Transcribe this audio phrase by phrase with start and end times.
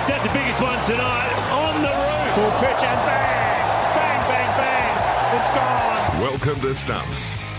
[0.00, 2.34] He's got the biggest one tonight on the roof.
[2.34, 3.60] Full pitch and bang!
[3.94, 5.38] Bang, bang, bang!
[5.38, 6.20] It's gone.
[6.22, 7.49] Welcome to Stumps.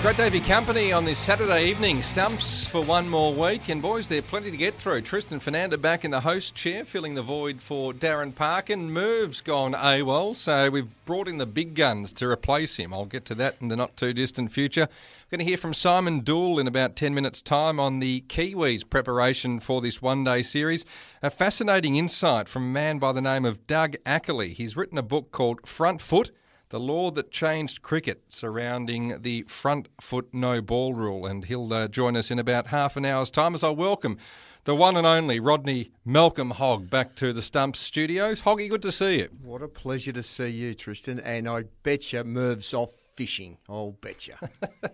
[0.00, 2.02] Great your company on this Saturday evening.
[2.02, 3.68] Stumps for one more week.
[3.68, 5.02] And boys, there plenty to get through.
[5.02, 8.92] Tristan Foenander back in the host chair, filling the void for Darren Parkin.
[8.92, 12.94] Merv's gone AWOL, so we've brought in the big guns to replace him.
[12.94, 14.88] I'll get to that in the not too distant future.
[14.88, 18.88] We're going to hear from Simon Doull in about 10 minutes' time on the Kiwis'
[18.88, 20.84] preparation for this one day series.
[21.22, 24.52] A fascinating insight from a man by the name of Doug Ackerley.
[24.52, 26.30] He's written a book called Front Foot
[26.70, 31.26] the law that changed cricket surrounding the front foot no ball rule.
[31.26, 34.18] And he'll uh, join us in about half an hour's time as I welcome
[34.68, 38.42] the one and only Rodney Malcolm Hogg back to the Stumps studios.
[38.42, 39.30] Hoggy, good to see you.
[39.42, 41.20] What a pleasure to see you, Tristan.
[41.20, 43.56] And I bet you Merv's off fishing.
[43.66, 44.34] I'll bet you.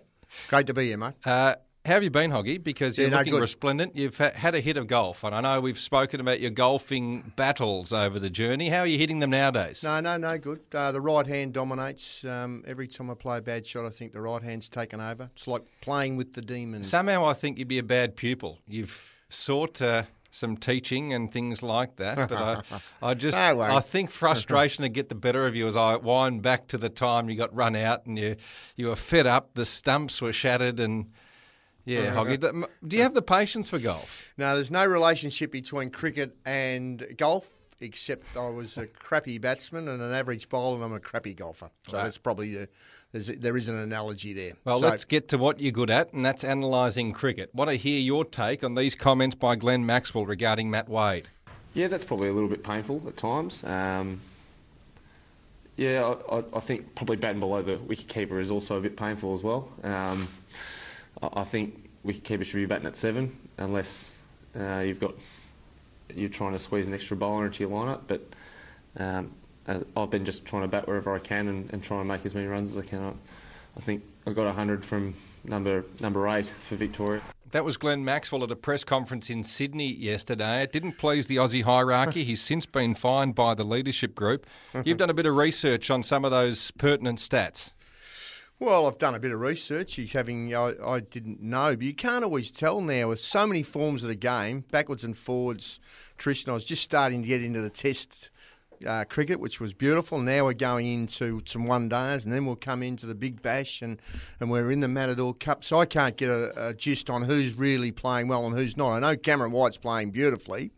[0.47, 1.15] Great to be here, mate.
[1.25, 2.63] Uh, how have you been, Hoggy?
[2.63, 3.41] Because you're Yeah, looking good.
[3.41, 3.95] resplendent.
[3.95, 7.31] You've ha- had a hit of golf, and I know we've spoken about your golfing
[7.35, 8.69] battles over the journey.
[8.69, 9.83] How are you hitting them nowadays?
[9.83, 10.61] No, no, no, good.
[10.73, 12.25] Uh, the right hand dominates.
[12.25, 15.29] Um, every time I play a bad shot, I think the right hand's taken over.
[15.35, 16.83] It's like playing with the demon.
[16.83, 18.59] Somehow I think you'd be a bad pupil.
[18.67, 22.61] You've sought uh, some teaching and things like that, but I,
[23.01, 23.61] I just No.
[23.61, 26.89] I think frustration would get the better of you as I wind back to the
[26.89, 28.35] time you got run out and you
[28.75, 31.11] you were fed up, the stumps were shattered, and
[31.85, 32.39] yeah, Hoggy.
[32.39, 34.31] do- Do you have the patience for golf?
[34.37, 37.47] No, there's no relationship between cricket and golf,
[37.79, 41.69] except I was a crappy batsman and an average bowler, and I'm a crappy golfer.
[41.83, 42.65] So that's probably uh,
[43.11, 44.53] there's, there is an analogy there.
[44.65, 47.53] Well, So- let's get to what you're good at, and that's analysing cricket.
[47.53, 51.29] Want to hear your take on these comments by Glenn Maxwell regarding Matt Wade?
[51.73, 53.63] Yeah, that's probably a little bit painful at times.
[53.65, 54.21] Um,
[55.77, 59.33] yeah, I, I, I think probably batting below the wicketkeeper is also a bit painful
[59.33, 59.71] as well.
[59.83, 60.29] Um,
[61.21, 64.11] I, I think wicketkeeper should be batting at seven unless
[64.59, 65.13] uh, you've got
[66.13, 68.01] you're trying to squeeze an extra bowler into your lineup.
[68.07, 68.21] But
[68.97, 69.31] um,
[69.67, 72.25] uh, I've been just trying to bat wherever I can and, and trying to make
[72.25, 73.03] as many runs as I can.
[73.03, 73.13] I,
[73.77, 77.21] I think I got 100 from number number eight for Victoria.
[77.51, 80.63] That was Glenn Maxwell at a press conference in Sydney yesterday.
[80.63, 82.23] It didn't please the Aussie hierarchy.
[82.23, 84.45] He's since been fined by the leadership group.
[84.83, 87.71] You've done a bit of research on some of those pertinent stats.
[88.57, 89.95] Well, I've done a bit of research.
[89.95, 93.63] He's having, I, I didn't know, but you can't always tell now with so many
[93.63, 95.81] forms of the game, backwards and forwards.
[96.17, 98.29] Tristan, I was just starting to get into the test
[98.87, 100.19] uh, cricket, which was beautiful.
[100.19, 103.81] Now we're going into some one days, and then we'll come into the Big Bash,
[103.81, 104.01] and,
[104.39, 105.61] and we're in the Matador Cup.
[105.65, 108.93] So I can't get a, a gist on who's really playing well and who's not.
[108.93, 110.71] I know Cameron White's playing beautifully,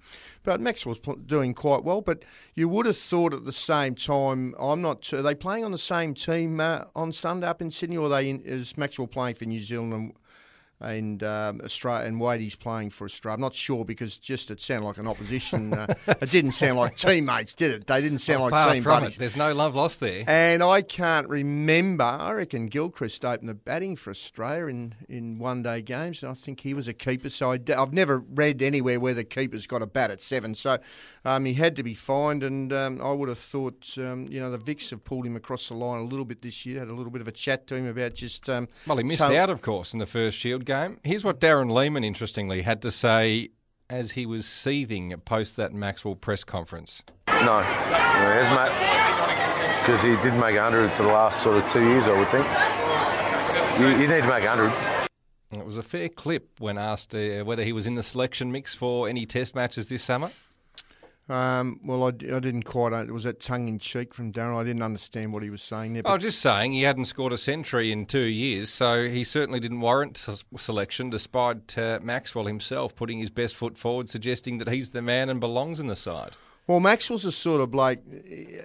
[0.47, 1.99] but Maxwell's doing quite well.
[1.99, 2.23] But
[2.55, 5.11] you would have thought at the same time, I'm not.
[5.11, 8.29] Are they playing on the same team uh, on Sunday up in Sydney, or they
[8.29, 10.13] in, is Maxwell playing for New Zealand
[10.79, 11.23] and?
[11.23, 13.35] Um, Australia and Wadey's playing for Australia.
[13.35, 15.73] I'm not sure because just it sounded like an opposition.
[15.73, 17.87] Uh, it didn't sound like teammates, did it?
[17.87, 19.15] They didn't sound like Far team buddies.
[19.15, 19.19] it.
[19.19, 20.23] There's no love lost there.
[20.27, 22.03] And I can't remember.
[22.03, 26.33] I reckon Gilchrist opened the batting for Australia in, in one day games, and I
[26.33, 27.29] think he was a keeper.
[27.29, 30.55] So I, have never read anywhere where the keeper's got a bat at seven.
[30.55, 30.77] So
[31.25, 34.51] um, he had to be fined, and um, I would have thought, um, you know,
[34.55, 36.79] the Vics have pulled him across the line a little bit this year.
[36.79, 38.49] Had a little bit of a chat to him about just.
[38.49, 40.99] Um, Well, he missed so- out, of course, in the first Shield game.
[41.03, 43.49] Here's what Darren Lehmann, interestingly, had to say
[43.89, 47.01] as he was seething post that Maxwell press conference.
[47.27, 49.79] No, no he mate.
[49.79, 52.45] Because he did make 100 for the last sort of two years, I would think.
[53.79, 54.73] You, you need to make 100.
[55.57, 58.75] It was a fair clip when asked uh, whether he was in the selection mix
[58.75, 60.29] for any test matches this summer.
[61.29, 62.93] Um, well, I, I didn't quite.
[62.93, 64.57] It was that tongue in cheek from Darren.
[64.57, 66.03] I didn't understand what he was saying there.
[66.05, 69.59] I was just saying he hadn't scored a century in two years, so he certainly
[69.59, 70.25] didn't warrant
[70.57, 75.29] selection, despite uh, Maxwell himself putting his best foot forward, suggesting that he's the man
[75.29, 76.31] and belongs in the side.
[76.67, 78.03] Well, Maxwell's a sort of like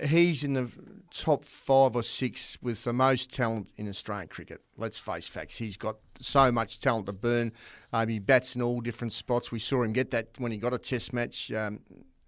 [0.05, 0.69] He's in the
[1.13, 4.61] top five or six with the most talent in Australian cricket.
[4.77, 5.57] Let's face facts.
[5.59, 7.53] He's got so much talent to burn.
[7.93, 9.53] Um, he bats in all different spots.
[9.53, 11.81] We saw him get that when he got a Test match, um,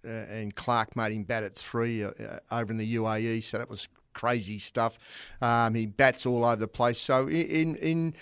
[0.05, 3.43] uh, and Clarke made him bat at three uh, uh, over in the UAE.
[3.43, 4.97] So that was crazy stuff.
[5.41, 6.99] Um, he bats all over the place.
[6.99, 8.13] So in in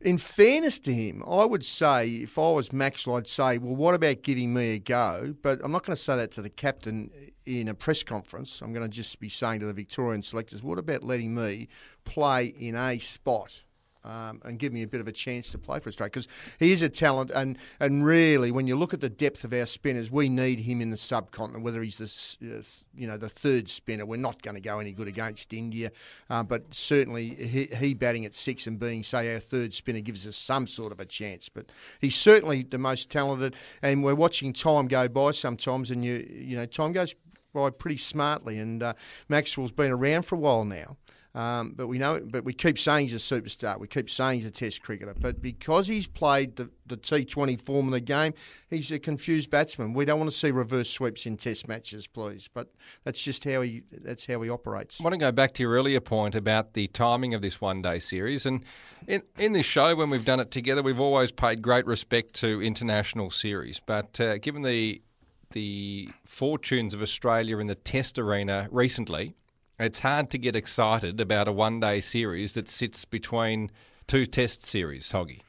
[0.00, 3.94] in fairness to him, I would say if I was Maxwell, I'd say, well, what
[3.94, 5.34] about giving me a go?
[5.42, 7.10] But I'm not going to say that to the captain
[7.46, 8.60] in a press conference.
[8.60, 11.68] I'm going to just be saying to the Victorian selectors, what about letting me
[12.04, 13.63] play in a spot?
[14.04, 16.28] Um, and give me a bit of a chance to play for Australia because
[16.58, 17.30] he is a talent.
[17.34, 20.80] And, and really, when you look at the depth of our spinners, we need him
[20.80, 21.64] in the subcontinent.
[21.64, 25.08] Whether he's the you know the third spinner, we're not going to go any good
[25.08, 25.90] against India.
[26.28, 30.26] Uh, but certainly, he, he batting at six and being say our third spinner gives
[30.26, 31.48] us some sort of a chance.
[31.48, 31.66] But
[32.00, 36.56] he's certainly the most talented, and we're watching time go by sometimes, and you you
[36.56, 37.14] know time goes
[37.54, 38.58] by pretty smartly.
[38.58, 38.94] And uh,
[39.28, 40.96] Maxwell's been around for a while now.
[41.34, 43.80] Um, but we know, but we keep saying he's a superstar.
[43.80, 45.14] We keep saying he's a Test cricketer.
[45.18, 48.34] But because he's played the, the T20 form of the game,
[48.70, 49.94] he's a confused batsman.
[49.94, 52.48] We don't want to see reverse sweeps in Test matches, please.
[52.52, 52.68] But
[53.02, 55.00] that's just how he that's how he operates.
[55.00, 57.82] I want to go back to your earlier point about the timing of this one
[57.82, 58.46] day series.
[58.46, 58.64] And
[59.08, 62.62] in in this show, when we've done it together, we've always paid great respect to
[62.62, 63.80] international series.
[63.80, 65.02] But uh, given the
[65.50, 69.34] the fortunes of Australia in the Test arena recently
[69.78, 73.70] it's hard to get excited about a one day series that sits between
[74.06, 75.40] two test series, Hoggy.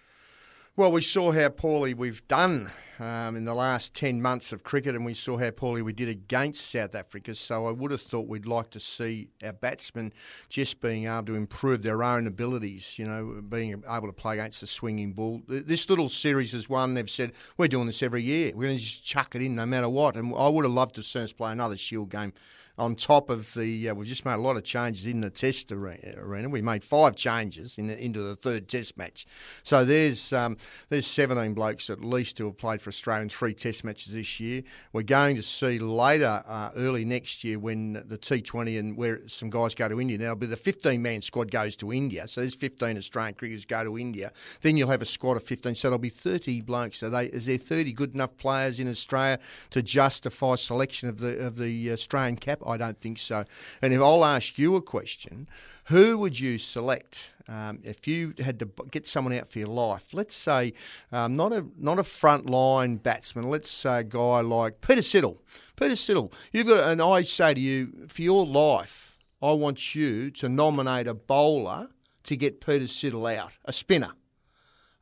[0.75, 4.95] Well, we saw how poorly we've done um, in the last 10 months of cricket,
[4.95, 7.35] and we saw how poorly we did against South Africa.
[7.35, 10.13] So I would have thought we'd like to see our batsmen
[10.49, 14.61] just being able to improve their own abilities, you know, being able to play against
[14.61, 15.41] the swinging ball.
[15.47, 18.51] This little series is one they've said, we're doing this every year.
[18.55, 20.15] We're going to just chuck it in no matter what.
[20.15, 22.33] And I would have loved to see us play another Shield game
[22.77, 25.71] on top of the, uh, we've just made a lot of changes in the test
[25.71, 26.49] arena.
[26.49, 29.25] We made five changes in the, into the third test match.
[29.63, 30.57] So there's um,
[30.89, 34.39] there's 17 blokes at least who have played for Australia in three test matches this
[34.39, 34.63] year.
[34.93, 39.49] We're going to see later, uh, early next year, when the T20 and where some
[39.49, 40.19] guys go to India.
[40.19, 42.27] Now, it'll be the 15 man squad goes to India.
[42.27, 44.31] So there's 15 Australian cricketers go to India.
[44.61, 45.73] Then you'll have a squad of 15.
[45.73, 46.99] So there'll be 30 blokes.
[46.99, 49.39] So they, is there 30 good enough players in Australia
[49.71, 52.59] to justify selection of the of the Australian cap?
[52.65, 53.45] I don't think so.
[53.81, 55.47] And if I'll ask you a question,
[55.85, 57.31] who would you select?
[57.47, 60.73] Um, if you had to get someone out for your life, let's say
[61.11, 65.37] um, not a not a front line batsman, let's say a guy like Peter Siddle.
[65.75, 70.31] Peter Siddle, you've got, and I say to you, for your life, I want you
[70.31, 71.89] to nominate a bowler
[72.23, 74.13] to get Peter Siddle out, a spinner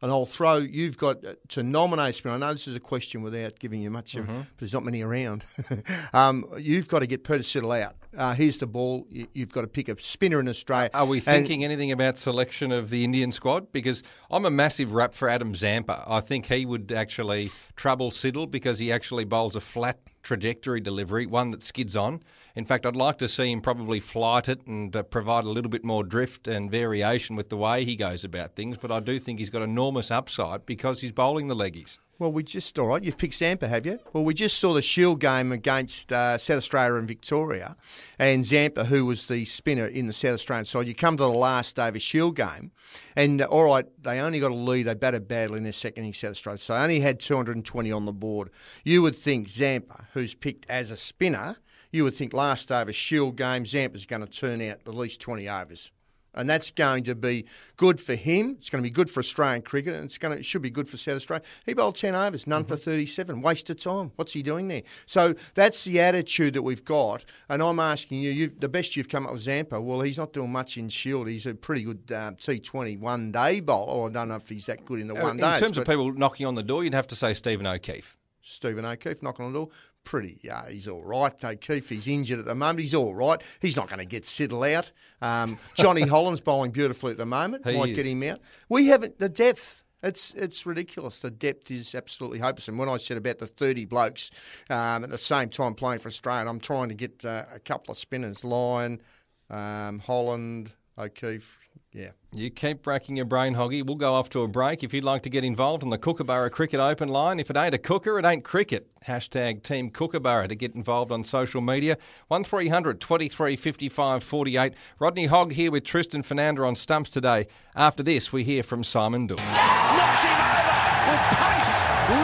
[0.04, 0.58] and I'll throw.
[0.58, 2.34] You've got to nominate spin.
[2.34, 4.30] I know this is a question without giving you much, mm-hmm.
[4.30, 5.46] of, but there's not many around.
[6.14, 7.96] um, you've got to get Peter Siddle out.
[8.16, 9.08] Uh, here's the ball.
[9.10, 10.90] You, have got to pick a spinner in Australia.
[10.94, 13.72] Are we thinking and, anything about selection of the Indian squad?
[13.72, 16.04] Because I'm a massive rap for Adam Zampa.
[16.06, 21.26] I think he would actually trouble Siddle because he actually bowls a flat trajectory delivery,
[21.26, 22.24] one that skids on.
[22.56, 25.70] In fact, I'd like to see him probably flight it and uh, provide a little
[25.70, 28.78] bit more drift and variation with the way he goes about things.
[28.78, 32.00] But I do think he's got enormous upside because he's bowling the leggies.
[32.20, 34.00] Well, we just, all right, you've picked Zampa, have you?
[34.14, 37.76] Well, we just saw the Shield game against uh, South Australia and Victoria,
[38.20, 41.30] and Zampa, who was the spinner in the South Australian side, you come to the
[41.30, 42.72] last day of a Shield game,
[43.16, 46.06] and uh, all right, they only got a lead, they batted badly in their second
[46.06, 48.52] in South Australia, so only had 220 on the board.
[48.84, 51.58] You would think Zampa, who's picked as a spinner,
[51.92, 54.94] you would think last day of a Shield game, Zampa's going to turn out at
[54.94, 55.92] least 20 overs
[56.34, 57.46] and that's going to be
[57.78, 58.56] good for him.
[58.60, 60.70] It's going to be good for Australian cricket, and it's going to it should be
[60.70, 61.44] good for South Australia.
[61.66, 62.70] He bowled ten overs, none mm-hmm.
[62.70, 63.42] for thirty-seven.
[63.42, 64.12] Waste of time.
[64.16, 64.84] What's he doing there?
[65.06, 67.26] So that's the attitude that we've got.
[67.50, 69.80] And I'm asking you, the best you've come up with Zampa.
[69.80, 71.28] Well, he's not doing much in Shield.
[71.28, 73.92] He's a pretty good uh, T20 one day bowler.
[73.92, 75.54] Oh, I don't know if he's that good in the uh, one day.
[75.54, 78.18] In terms of people knocking on the door, you'd have to say Stephen O'Keefe.
[78.42, 79.70] Stephen O'Keefe knocking on the door.
[80.04, 81.34] Pretty, yeah, he's all right.
[81.44, 82.82] O'Keefe, he's injured at the moment.
[82.82, 83.42] He's all right.
[83.62, 84.92] He's not going to get Siddle out.
[85.22, 87.66] Um, Johnny Hollands bowling beautifully at the moment.
[87.68, 87.96] He Might is.
[87.96, 88.40] get him out.
[88.68, 89.84] We haven't the depth.
[90.04, 91.20] It's it's ridiculous.
[91.20, 92.68] The depth is absolutely hopeless.
[92.68, 94.32] And when I said about the 30 blokes
[94.70, 97.94] um, at the same time playing for Australia, I'm trying to get uh, a couple
[97.94, 99.02] of spinners, Lyon,
[99.50, 101.60] um, Holland, O'Keefe,
[101.92, 102.12] yeah.
[102.32, 103.86] You keep breaking your brain, Hoggy.
[103.86, 104.84] We'll go off to a break.
[104.84, 107.76] If you'd like to get involved on the Kookaburra Cricket Open line, if it ain't
[107.76, 108.88] a cooker, it ain't cricket.
[109.06, 111.98] Hashtag Team Kookaburra to get involved on social media.
[112.28, 114.74] 1300 23 55 48.
[115.00, 117.48] Rodney Hogg here with Tristan Foenander on Stumps today.
[117.76, 119.38] After this, we hear from Simon Doull.
[119.38, 121.74] Knocks him over with pace,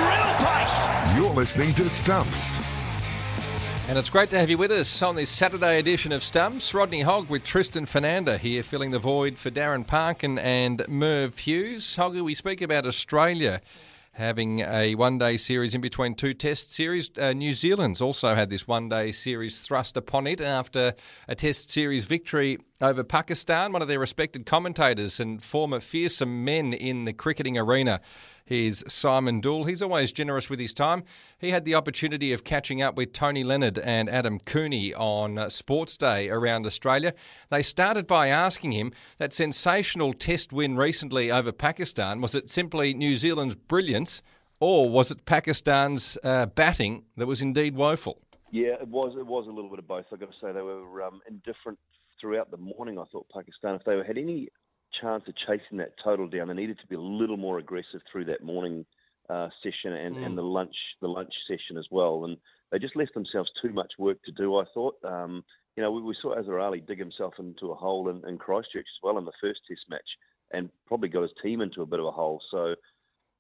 [0.08, 1.16] real pace.
[1.16, 2.79] You're listening to Stumps.
[3.90, 6.76] And it's great to have you with us on this Saturday edition of Stumps.
[6.76, 11.96] Rodney Hogg with Tristan Foenander here, filling the void for Darren Parkin and Merv Hughes.
[11.96, 13.62] Hoggy, we speak about Australia
[14.12, 17.10] having a one day series in between two test series.
[17.18, 20.94] Uh, New Zealand's also had this one day series thrust upon it after
[21.28, 23.72] a test series victory over Pakistan.
[23.72, 28.02] One of their respected commentators and former fearsome men in the cricketing arena.
[28.50, 29.66] Here's Simon Doull.
[29.66, 31.04] He's always generous with his time.
[31.38, 35.50] He had the opportunity of catching up with Tony Leonard and Adam Cooney on uh,
[35.50, 37.14] Sports Day around Australia.
[37.52, 42.96] They started by asking him that sensational test win recently over Pakistan was it simply
[42.96, 44.24] New Zealand's brilliance
[44.60, 48.20] or was it Pakistan's uh, batting that was indeed woeful?
[48.50, 49.16] Yeah, it was.
[49.16, 50.06] It was a little bit of both.
[50.12, 51.78] I've got to say they were um, indifferent
[52.20, 52.98] throughout the morning.
[52.98, 54.50] I thought Pakistan, if they were had any
[55.02, 58.26] chance of chasing that total down, they needed to be a little more aggressive through
[58.26, 58.86] that morning
[59.30, 60.26] uh, session and, mm.
[60.26, 62.26] and the lunch the lunch session as well.
[62.26, 62.38] And
[62.72, 64.58] they just left themselves too much work to do.
[64.58, 64.96] I thought.
[65.04, 65.44] Um,
[65.78, 68.82] you know, we, we saw Azhar Ali dig himself into a hole in, in Christchurch
[68.82, 70.10] as well in the first Test match,
[70.52, 72.42] and probably got his team into a bit of a hole.
[72.52, 72.76] So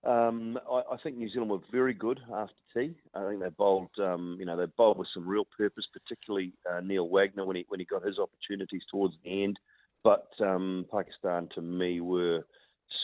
[0.06, 2.96] um, I, I, think New Zealand were very good after tea.
[3.14, 6.80] I think they bowled, um, you know, they bowled with some real purpose, particularly uh,
[6.80, 9.60] Neil Wagner when he when he got his opportunities towards the end.
[10.04, 12.46] But um, Pakistan, to me, were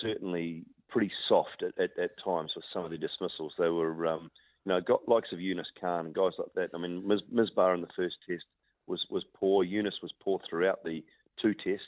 [0.02, 3.54] certainly pretty soft at, at, at, times with some of the dismissals.
[3.58, 4.32] They were, um,
[4.66, 6.70] you know, got likes of Yunus Khan and guys like that.
[6.74, 8.46] I mean, Miz, Misbah in the first test
[8.88, 9.64] was was poor.
[9.64, 11.04] Yunus was poor throughout the
[11.42, 11.86] two tests.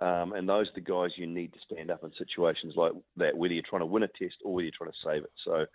[0.00, 3.36] Um, and those are the guys you need to stand up in situations like that,
[3.36, 5.32] whether you're trying to win a test or whether you're trying to save it.
[5.44, 5.66] So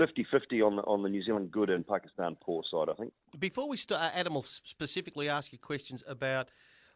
[0.00, 3.12] 50-50 on the on the New Zealand good and Pakistan poor side, I think.
[3.38, 6.50] Before we start, uh, Adam will specifically ask you questions about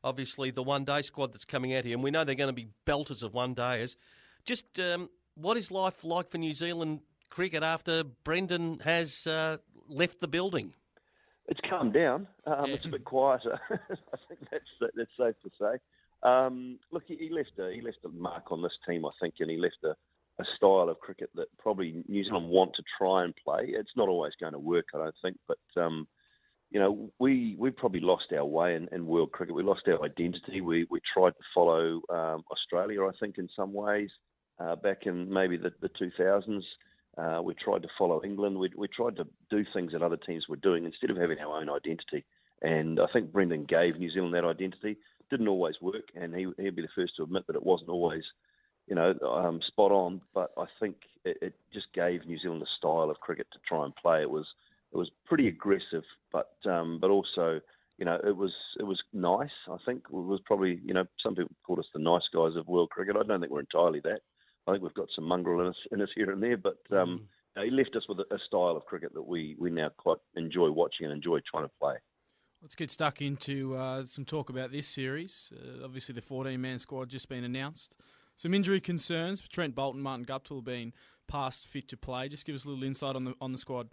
[0.04, 2.52] obviously the one day squad that's coming out here, and we know they're going to
[2.52, 3.96] be belters of one dayers.
[4.44, 10.20] Just um, what is life like for New Zealand cricket after Brendan has uh, left
[10.20, 10.74] the building?
[11.48, 12.28] It's calmed down.
[12.46, 12.74] Um, yeah.
[12.74, 13.58] It's a bit quieter.
[13.70, 15.78] I think that's that's safe to say.
[16.22, 19.50] Um, look, he, left a he left a mark on this team, I think, and
[19.50, 19.96] he left a,
[20.40, 23.64] a style of cricket that probably New Zealand want to try and play.
[23.66, 26.06] It's not always going to work, I don't think, but um,
[26.72, 29.54] you know, we we probably lost our way in, in, world cricket.
[29.54, 30.62] We lost our identity.
[30.62, 34.08] We we tried to follow um, Australia, I think, in some ways,
[34.58, 36.62] uh, back in maybe the, the 2000s.
[37.18, 38.58] Uh, we tried to follow England.
[38.58, 41.60] We, we tried to do things that other teams were doing instead of having our
[41.60, 42.24] own identity.
[42.62, 44.96] And I think Brendan gave New Zealand that identity
[45.28, 48.22] didn't always work, and he, he'd be the first to admit that it wasn't always,
[48.86, 50.22] you know, um, spot on.
[50.32, 53.84] But I think it, it just gave New Zealand a style of cricket to try
[53.84, 54.22] and play.
[54.22, 54.46] It was
[54.92, 57.60] it was pretty aggressive, but um, but also
[57.98, 59.50] you know it was it was nice.
[59.68, 62.68] I think it was probably you know some people called us the nice guys of
[62.68, 63.16] world cricket.
[63.16, 64.20] I don't think we're entirely that.
[64.66, 67.26] I think we've got some mongrel in us, in us here and there, but um,
[67.56, 67.64] mm.
[67.64, 70.70] he left us with a, a style of cricket that we, we now quite enjoy
[70.70, 71.96] watching and enjoy trying to play.
[72.60, 75.52] Let's get stuck into uh, some talk about this series.
[75.52, 77.96] Uh, obviously, the 14 man squad just been announced.
[78.36, 79.40] Some injury concerns.
[79.40, 80.92] Trent Boult, Martin Guptill being
[81.26, 82.28] past fit to play.
[82.28, 83.88] Just give us a little insight on the on the squad.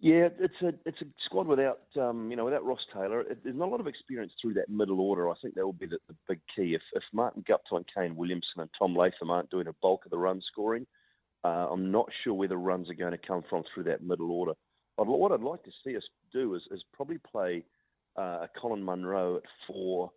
[0.00, 3.22] Yeah, it's a it's a squad without um, you know without Ross Taylor.
[3.22, 5.30] It, there's not a lot of experience through that middle order.
[5.30, 6.74] I think that will be the, the big key.
[6.74, 10.18] If if Martin Guptill Kane Williamson and Tom Latham aren't doing a bulk of the
[10.18, 10.86] run scoring,
[11.44, 14.30] uh, I'm not sure where the runs are going to come from through that middle
[14.30, 14.52] order.
[14.98, 17.64] I'd, what I'd like to see us do is, is probably play
[18.16, 20.10] uh, Colin Munro at four,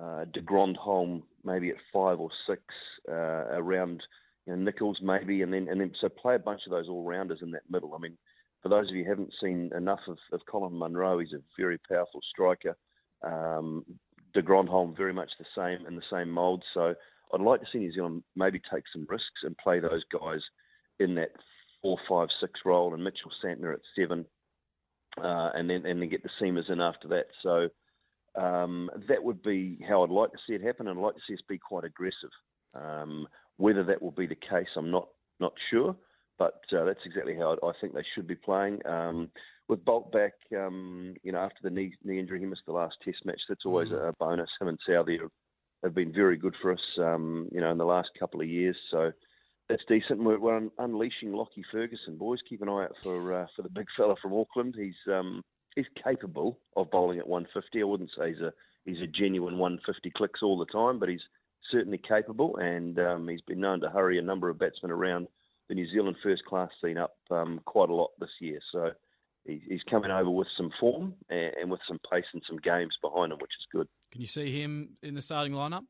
[0.00, 2.62] uh, de Grandhomme maybe at five or six,
[3.08, 4.02] uh, around
[4.46, 7.04] you know, Nicholls maybe, and then and then so play a bunch of those all
[7.04, 7.94] rounders in that middle.
[7.94, 8.16] I mean,
[8.64, 11.76] for those of you who haven't seen enough of, of Colin Munro, he's a very
[11.86, 12.74] powerful striker.
[13.22, 13.84] Um,
[14.32, 16.64] de Grandhomme very much the same in the same mould.
[16.72, 16.94] So
[17.32, 20.40] I'd like to see New Zealand maybe take some risks and play those guys
[20.98, 21.32] in that
[21.82, 24.24] four, five, six role, and Mitchell Santner at seven,
[25.18, 27.26] uh, and then and then get the seamers in after that.
[27.42, 27.68] So
[28.42, 31.20] um, that would be how I'd like to see it happen, and I'd like to
[31.28, 32.30] see us be quite aggressive.
[32.74, 33.28] Um,
[33.58, 35.94] whether that will be the case, I'm not not sure,
[36.38, 38.84] but uh, that's exactly how I think they should be playing.
[38.86, 39.30] Um,
[39.68, 42.96] with Boult back, um, you know, after the knee, knee injury, he missed the last
[43.04, 43.40] Test match.
[43.48, 44.08] That's always mm.
[44.08, 44.50] a bonus.
[44.60, 45.18] Him and Southee
[45.82, 48.76] have been very good for us, um, you know, in the last couple of years.
[48.90, 49.12] So
[49.68, 50.22] that's decent.
[50.22, 52.40] We're, we're un- unleashing Lockie Ferguson, boys.
[52.48, 54.74] Keep an eye out for uh, for the big fella from Auckland.
[54.76, 55.42] He's um,
[55.74, 57.80] he's capable of bowling at 150.
[57.80, 58.52] I wouldn't say he's a
[58.84, 61.22] he's a genuine 150 clicks all the time, but he's
[61.70, 65.28] certainly capable, and um, he's been known to hurry a number of batsmen around
[65.68, 68.60] the New Zealand first class scene up um, quite a lot this year.
[68.72, 68.90] So
[69.44, 73.32] he's coming over with some form and, and with some pace and some games behind
[73.32, 73.88] him, which is good.
[74.12, 75.82] Can you see him in the starting lineup?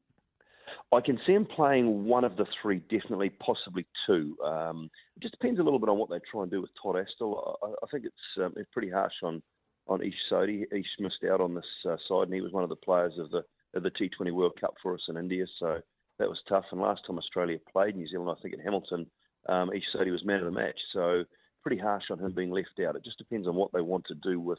[0.93, 4.37] I can see him playing one of the three, definitely, possibly two.
[4.45, 6.97] Um, it just depends a little bit on what they try and do with Todd
[6.97, 7.57] Astle.
[7.62, 9.43] I, I think it's, um, it's pretty harsh on
[9.87, 10.64] on Ish Sodhi.
[10.73, 13.31] Ish missed out on this uh, side, and he was one of the players of
[13.31, 13.43] the
[13.75, 15.47] of the T20 World Cup for us in India.
[15.59, 15.81] So
[16.19, 16.64] that was tough.
[16.71, 19.07] And last time Australia played New Zealand, I think at Hamilton,
[19.48, 20.78] um, Ish he was man of the match.
[20.92, 21.24] So
[21.62, 22.96] pretty harsh on him being left out.
[22.96, 24.58] It just depends on what they want to do with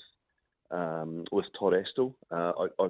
[0.71, 2.15] um, with Todd Astle.
[2.31, 2.87] Uh, I, I,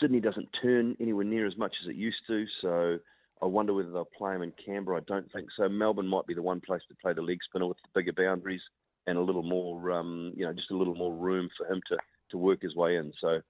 [0.00, 2.98] Sydney doesn't turn anywhere near as much as it used to, so
[3.42, 4.98] I wonder whether they'll play him in Canberra.
[4.98, 5.68] I don't think so.
[5.68, 8.62] Melbourne might be the one place to play the leg spinner with the bigger boundaries
[9.06, 11.96] and a little more, um, you know, just a little more room for him to,
[12.30, 13.12] to work his way in.
[13.20, 13.40] So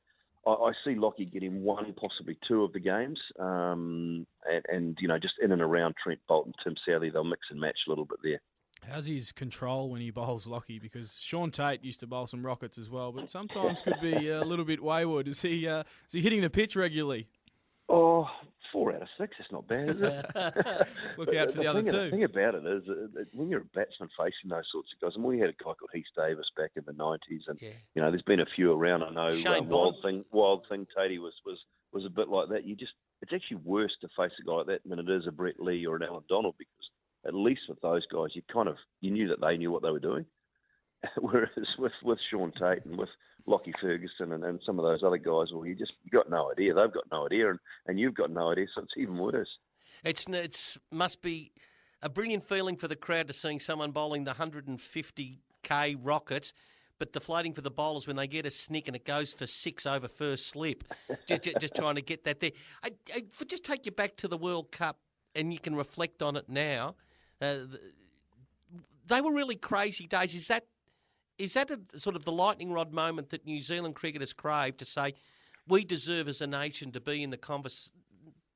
[0.47, 5.09] I, I see Lockie getting one, possibly two of the games, um, and, and, you
[5.09, 8.05] know, just in and around Trent Bolton, Tim Southee, they'll mix and match a little
[8.05, 8.41] bit there.
[8.89, 10.79] How's his control when he bowls Lockie?
[10.79, 14.45] Because Shaun Tait used to bowl some rockets as well, but sometimes could be a
[14.45, 15.27] little bit wayward.
[15.27, 17.27] Is he uh, is he hitting the pitch regularly?
[17.89, 18.31] Oh,
[18.73, 19.37] four out of six.
[19.39, 20.27] That's not bad, is it?
[21.19, 22.05] Look out for the, the other thing, two.
[22.05, 25.17] The thing about it is, uh, when you're a batsman facing those sorts of guys,
[25.17, 27.71] and we had a guy called Heath Davis back in the '90s, and yeah.
[27.95, 29.03] you know, there's been a few around.
[29.03, 31.59] I know uh, Wild Thing, Wild Thing, Tatey was was
[31.93, 32.65] was a bit like that.
[32.65, 32.93] You just,
[33.23, 35.87] it's actually worse to face a guy like that than it is a Brett Lee
[35.87, 36.91] or an Allan Donald because
[37.27, 39.91] at least with those guys, you kind of you knew that they knew what they
[39.91, 40.27] were doing.
[41.19, 43.09] Whereas with with Shaun Tait and with
[43.47, 46.51] Lockie Ferguson and, and some of those other guys, well, you just you got no
[46.51, 46.75] idea.
[46.75, 49.49] They've got no idea, and, and you've got no idea, so it's even worse.
[50.05, 51.53] It's it's must be
[52.03, 56.53] a brilliant feeling for the crowd to seeing someone bowling the 150k rockets.
[56.99, 59.85] But deflating for the bowlers when they get a snick and it goes for six
[59.85, 60.83] over first slip,
[61.27, 62.53] just, just, just trying to get that there.
[62.83, 64.99] I, I, just take you back to the World Cup,
[65.35, 66.95] and you can reflect on it now.
[67.41, 67.57] Uh,
[69.07, 70.35] they were really crazy days.
[70.35, 70.65] Is that
[71.39, 74.85] is that a, sort of the lightning rod moment that New Zealand cricketers crave to
[74.85, 75.15] say
[75.69, 77.93] we deserve as a nation to be in the convers-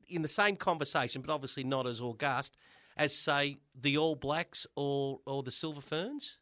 [0.08, 2.56] in the same conversation, but obviously not as august
[2.96, 6.38] as say the All Blacks or or the Silver Ferns?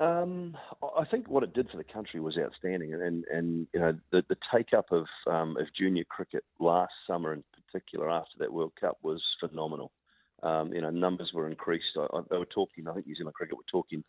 [0.00, 0.56] Um,
[0.98, 4.22] I think what it did for the country was outstanding, and and you know the
[4.28, 8.72] the take up of um, of junior cricket last summer in particular after that World
[8.80, 9.92] Cup was phenomenal.
[10.42, 11.96] Um, you know, numbers were increased.
[11.96, 12.86] I, I, they were talking.
[12.86, 14.04] I think New Zealand cricket were talking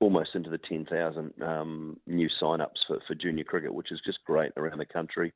[0.00, 4.52] almost into the 10,000 um, new sign-ups for, for junior cricket, which is just great
[4.56, 5.32] around the country.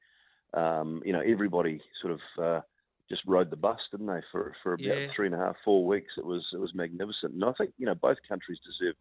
[0.53, 2.61] Um, you know, everybody sort of uh,
[3.09, 5.07] just rode the bus, didn't they, for for about Yeah.
[5.15, 6.13] three and a half, four weeks.
[6.19, 8.97] It was it was magnificent, and I think you know both countries deserve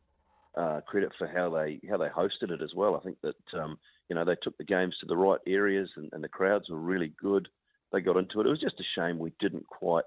[0.56, 2.96] uh, credit for how they how they hosted it as well.
[2.96, 6.10] I think that um, you know they took the games to the right areas, and,
[6.14, 7.48] and the crowds were really good.
[7.92, 8.46] They got into it.
[8.46, 10.06] It was just a shame we didn't quite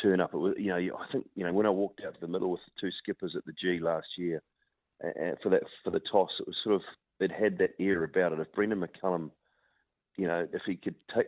[0.00, 0.32] turn up.
[0.32, 2.50] It was, you know, I think you know when I walked out to the middle
[2.50, 4.42] with the two skippers at the G last year
[5.04, 6.82] uh, for that for the toss, it was sort of
[7.20, 8.40] it had that air about it.
[8.40, 9.30] If Brendon McCullum,
[10.16, 11.26] you know, if he could take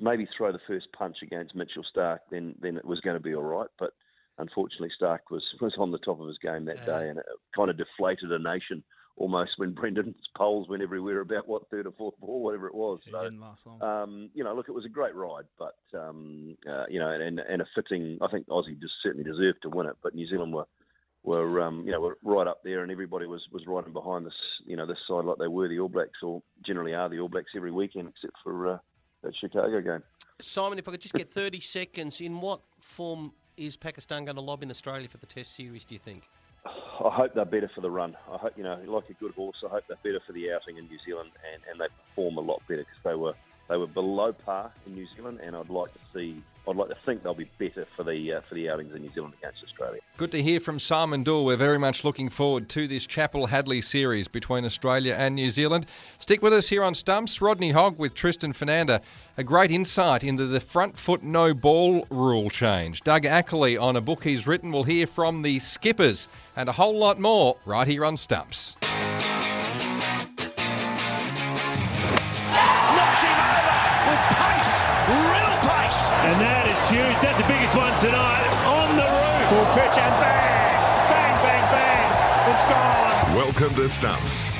[0.00, 3.34] maybe throw the first punch against Mitchell Stark, then then it was going to be
[3.34, 3.68] all right.
[3.78, 3.90] But
[4.38, 7.00] unfortunately, Stark was was on the top of his game that Yeah.
[7.00, 8.84] day, and it kind of deflated a nation
[9.18, 13.00] almost when Brendan's poles went everywhere about what third or fourth ball, whatever it was.
[13.06, 13.80] It So, didn't last long.
[13.82, 17.40] um, you know, look, it was a great ride, but um, uh, you know, and,
[17.40, 18.18] and a fitting.
[18.20, 20.66] I think Aussie just certainly deserved to win it, but New Zealand were
[21.26, 24.32] were um, you know were right up there, and everybody was was riding behind this
[24.64, 27.28] you know this side like they were the All Blacks, or generally are the All
[27.28, 28.78] Blacks every weekend, except for uh,
[29.22, 30.02] that Chicago game.
[30.40, 34.42] Simon, if I could just get 30 seconds, in what form is Pakistan going to
[34.42, 36.28] lob in Australia for the Test series, do you think?
[36.64, 38.16] I hope they're better for the run.
[38.30, 39.56] I hope you know, like a good horse.
[39.64, 42.40] I hope they're better for the outing in New Zealand, and, and they perform a
[42.40, 43.34] lot better because they were
[43.68, 46.96] they were below par in New Zealand, and I'd like to see, I'd like to
[47.04, 50.00] think they'll be better for the uh, for the outings in New Zealand against Australia.
[50.16, 51.44] Good to hear from Simon Doull.
[51.44, 55.86] We're very much looking forward to this Chappell-Hadley series between Australia and New Zealand.
[56.18, 57.40] Stick with us here on Stumps.
[57.40, 59.00] Rodney Hogg with Tristan Foenander.
[59.36, 63.02] A great insight into the front foot no ball rule change.
[63.02, 64.72] Doug Ackerley on a book he's written.
[64.72, 68.76] We'll hear from the skippers and a whole lot more right here on Stumps.
[82.68, 83.34] Gone!
[83.36, 84.52] Welcome to Stumps.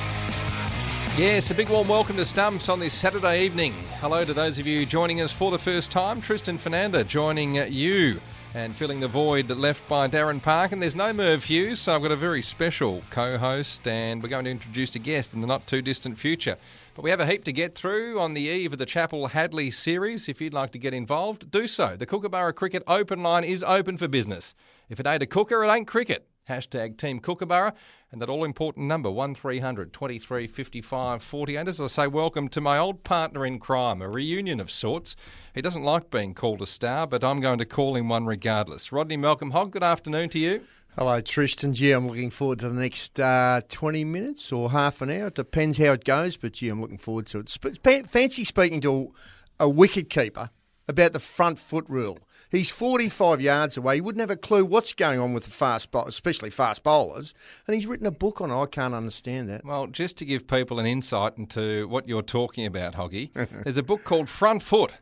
[1.19, 3.75] Yes, a big warm welcome to Stumps on this Saturday evening.
[3.99, 6.21] Hello to those of you joining us for the first time.
[6.21, 8.21] Tristan Foenander joining you
[8.55, 10.71] and filling the void left by Darren Park.
[10.71, 14.29] And there's no Merv Hughes, so I've got a very special co host, and we're
[14.29, 16.57] going to introduce a guest in the not too distant future.
[16.95, 20.29] But we have a heap to get through on the eve of the Chappell-Hadley series.
[20.29, 21.97] If you'd like to get involved, do so.
[21.97, 24.55] The Kookaburra Cricket open line is open for business.
[24.89, 26.29] If it ain't a cooker, it ain't cricket.
[26.49, 27.75] Hashtag Team Kookaburra
[28.13, 31.69] and that all important number 1300 23 55 48.
[31.69, 35.17] As I say, welcome to my old partner in crime, a reunion of sorts.
[35.55, 38.93] He doesn't like being called a star, but I'm going to call him one regardless.
[38.93, 40.63] Rodney Malcolm Hogg, good afternoon to you.
[40.97, 41.75] Hello, Tristan.
[41.75, 45.27] Gee, I'm looking forward to the next uh, 20 minutes or half an hour.
[45.27, 47.51] It depends how it goes, but gee, I'm looking forward to it.
[47.53, 49.13] Sp- fancy speaking to
[49.61, 50.51] a wicket keeper
[50.89, 52.19] about the front foot rule.
[52.57, 53.97] He's 45 yards away.
[53.97, 57.35] He wouldn't have a clue what's going on with the fast, especially fast bowlers.
[57.67, 58.61] And he's written a book on it.
[58.61, 59.65] I can't understand that.
[59.65, 63.31] Well, just to give people an insight into what you're talking about, Hoggy,
[63.65, 64.93] there's a book called Front Foot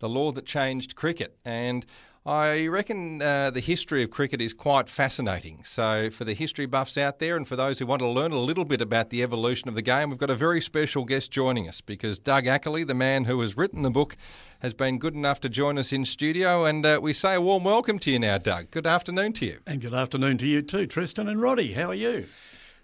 [0.00, 1.38] The Law That Changed Cricket.
[1.44, 1.86] And
[2.26, 5.60] I reckon uh, the history of cricket is quite fascinating.
[5.62, 8.38] So, for the history buffs out there and for those who want to learn a
[8.38, 11.68] little bit about the evolution of the game, we've got a very special guest joining
[11.68, 14.16] us because Doug Ackerley, the man who has written the book,
[14.60, 16.64] has been good enough to join us in studio.
[16.64, 18.70] And uh, we say a warm welcome to you now, Doug.
[18.70, 19.58] Good afternoon to you.
[19.66, 21.74] And good afternoon to you too, Tristan and Roddy.
[21.74, 22.26] How are you?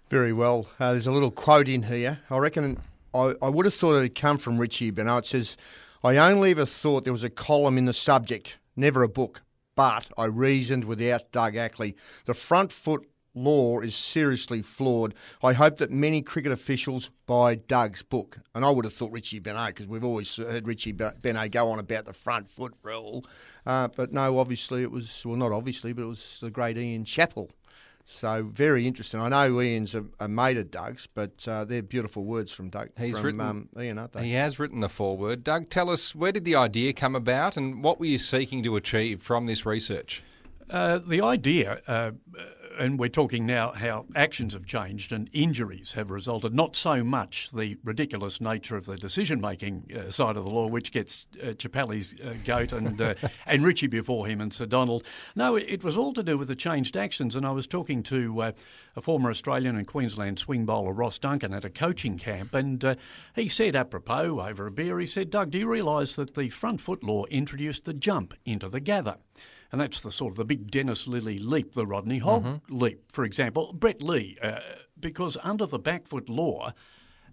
[0.09, 0.67] Very well.
[0.79, 2.19] Uh, there's a little quote in here.
[2.29, 2.79] I reckon
[3.11, 5.17] I, I would have thought it had come from Richie Benaud.
[5.17, 5.57] It says,
[6.03, 9.43] I only ever thought there was a column in the subject, never a book.
[9.75, 11.95] But I reasoned without Doug Ackerley.
[12.25, 15.13] The front foot law is seriously flawed.
[15.41, 18.39] I hope that many cricket officials buy Doug's book.
[18.53, 21.79] And I would have thought Richie Benaud, because we've always heard Richie Benaud go on
[21.79, 23.25] about the front foot rule.
[23.65, 27.05] Uh, but no, obviously it was, well, not obviously, but it was the great Ian
[27.05, 27.49] Chappell
[28.05, 29.19] so very interesting.
[29.19, 32.89] I know Ian's a, a mate of Doug's, but uh, they're beautiful words from Doug.
[32.97, 34.25] He's from, written, um, Ian, aren't they?
[34.25, 35.43] He has written the foreword.
[35.43, 38.75] Doug, tell us where did the idea come about, and what were you seeking to
[38.75, 40.23] achieve from this research?
[40.69, 42.11] Uh, the idea uh,
[42.81, 47.51] and we're talking now how actions have changed and injuries have resulted, not so much
[47.51, 51.47] the ridiculous nature of the decision making uh, side of the law, which gets uh,
[51.49, 53.13] Chappelli's uh, goat and, uh,
[53.45, 55.05] and Richie before him and Sir Donald.
[55.35, 57.35] No, it was all to do with the changed actions.
[57.35, 58.51] And I was talking to uh,
[58.95, 62.95] a former Australian and Queensland swing bowler, Ross Duncan, at a coaching camp, and uh,
[63.35, 66.81] he said, apropos, over a beer, he said, Doug, do you realise that the front
[66.81, 69.17] foot law introduced the jump into the gather?
[69.71, 72.77] And that's the sort of the big Dennis Lillee leap, the Rodney Hogg mm-hmm.
[72.77, 73.71] leap, for example.
[73.73, 74.59] Brett Lee, uh,
[74.99, 76.73] because under the back foot law,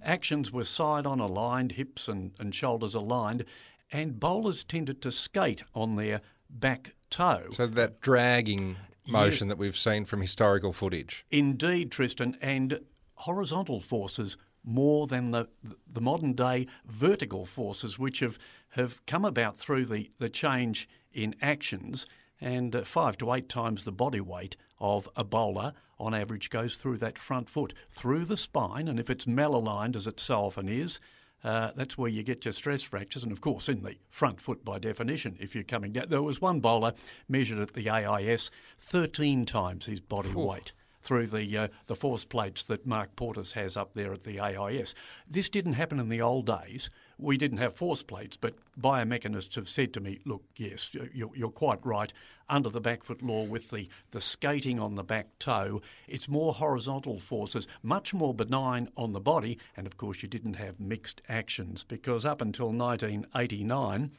[0.02, 3.44] actions were side on aligned, hips and, and shoulders aligned,
[3.90, 7.46] and bowlers tended to skate on their back toe.
[7.50, 8.76] So that dragging
[9.08, 9.54] motion yeah.
[9.54, 11.24] that we've seen from historical footage.
[11.30, 12.80] Indeed, Tristan, and
[13.14, 15.48] horizontal forces more than the
[15.90, 18.38] the modern day vertical forces which have,
[18.70, 22.06] have come about through the, the change in actions
[22.40, 26.98] and five to eight times the body weight of a bowler on average goes through
[26.98, 31.00] that front foot, through the spine, and if it's malaligned, as it so often is,
[31.44, 34.64] uh, that's where you get your stress fractures, and of course in the front foot
[34.64, 35.36] by definition.
[35.40, 36.94] If you're coming down, there was one bowler
[37.28, 40.46] measured at the AIS 13 times his body Ooh.
[40.46, 40.72] weight
[41.02, 44.94] through the uh, the force plates that Marc Portus has up there at the AIS.
[45.30, 49.68] This didn't happen in the old days we didn't have force plates, but biomechanists have
[49.68, 52.12] said to me, look, yes, you're, you're, quite right.
[52.48, 56.54] Under the back foot law, with the, the skating on the back toe, it's more
[56.54, 59.58] horizontal forces, much more benign on the body.
[59.76, 64.12] And of course, you didn't have mixed actions because up until 1989,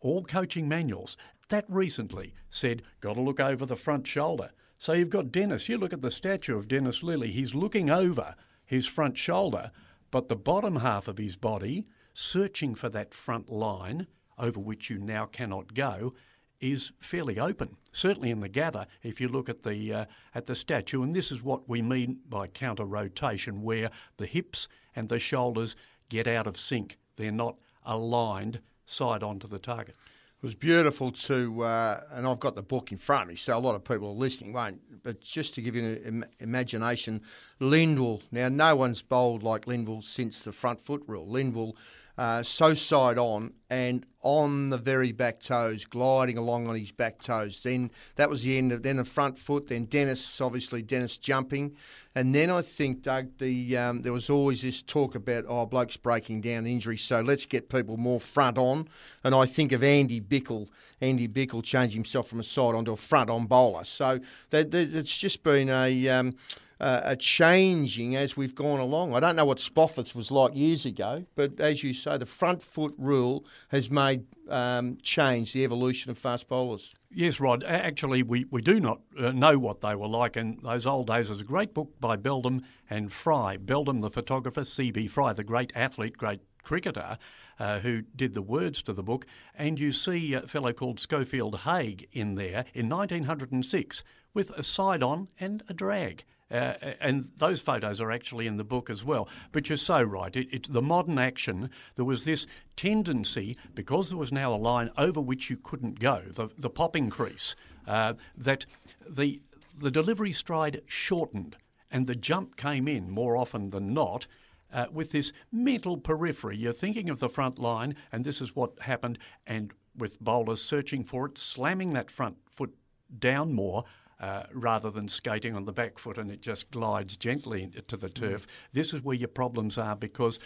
[0.00, 1.16] all coaching manuals
[1.48, 4.50] that recently said, got to look over the front shoulder.
[4.78, 8.34] So you've got Dennis, you look at the statue of Dennis Lillee, he's looking over
[8.64, 9.70] his front shoulder,
[10.10, 14.06] but the bottom half of his body searching for that front line
[14.38, 16.14] over which you now cannot go
[16.60, 17.76] is fairly open.
[17.92, 21.30] Certainly in the gather, if you look at the uh, at the statue, and this
[21.30, 25.76] is what we mean by counter rotation, where the hips and the shoulders
[26.08, 26.96] get out of sync.
[27.16, 29.96] They're not aligned side on to the target.
[30.36, 33.56] It was beautiful to, uh, and I've got the book in front of me, so
[33.56, 34.80] a lot of people are listening won't.
[35.02, 37.22] But just to give you an Im- imagination,
[37.58, 38.22] Lindwall.
[38.30, 41.26] Now, no one's bowled like Lindwall since the front foot rule.
[41.26, 41.74] Lindwall
[42.18, 47.20] uh, so side on and on the very back toes, gliding along on his back
[47.20, 47.60] toes.
[47.62, 49.68] Then that was the end of then the front foot.
[49.68, 51.76] Then Dennis, obviously Dennis jumping,
[52.14, 55.96] and then I think Doug, the um, there was always this talk about oh blokes
[55.96, 58.88] breaking down injuries, so let's get people more front on.
[59.22, 60.68] And I think of Andy Bichel,
[61.00, 63.84] Andy Bichel changed himself from a side onto a front on bowler.
[63.84, 66.34] So that, that, it's just been a um,
[66.80, 69.14] uh, are changing as we've gone along.
[69.14, 72.62] I don't know what Spofforth's was like years ago, but as you say, the front
[72.62, 76.94] foot rule has made um, change the evolution of fast bowlers.
[77.10, 77.64] Yes, Rod.
[77.64, 81.28] Actually, we, we do not uh, know what they were like in those old days.
[81.28, 83.56] There's a great book by Beldam and Fry.
[83.56, 85.06] Beldam, the photographer, C.B.
[85.06, 87.16] Fry, the great athlete, great cricketer,
[87.58, 89.24] uh, who did the words to the book.
[89.54, 95.02] And you see a fellow called Schofield Haigh in there in 1906 with a side
[95.02, 96.24] on and a drag.
[96.50, 99.28] Uh, and those photos are actually in the book as well.
[99.50, 100.34] But you're so right.
[100.36, 101.70] It, it's the modern action.
[101.96, 106.22] There was this tendency, because there was now a line over which you couldn't go,
[106.28, 107.56] the, the popping crease,
[107.86, 108.64] uh, that
[109.08, 109.40] the,
[109.76, 111.56] the delivery stride shortened
[111.90, 114.26] and the jump came in more often than not.
[114.72, 118.78] Uh, with this mental periphery, you're thinking of the front line, and this is what
[118.80, 122.74] happened, and with bowlers searching for it, slamming that front foot
[123.18, 123.84] down more.
[124.18, 128.08] Uh, rather than skating on the back foot and it just glides gently to the
[128.08, 128.46] turf.
[128.72, 130.38] This is where your problems are because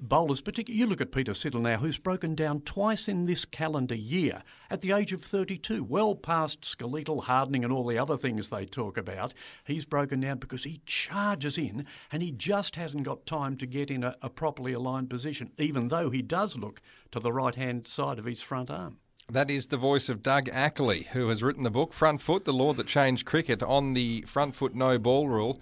[0.00, 3.94] bowlers, particularly you look at Peter Siddle now, who's broken down twice in this calendar
[3.94, 8.48] year at the age of 32, well past skeletal hardening and all the other things
[8.48, 9.34] they talk about.
[9.64, 13.90] He's broken down because he charges in and he just hasn't got time to get
[13.90, 16.80] in a, a properly aligned position, even though he does look
[17.10, 18.98] to the right hand side of his front arm.
[19.32, 22.52] That is the voice of Doug Ackerley, who has written the book Front Foot, the
[22.52, 25.58] law that changed cricket on the front foot no ball rule.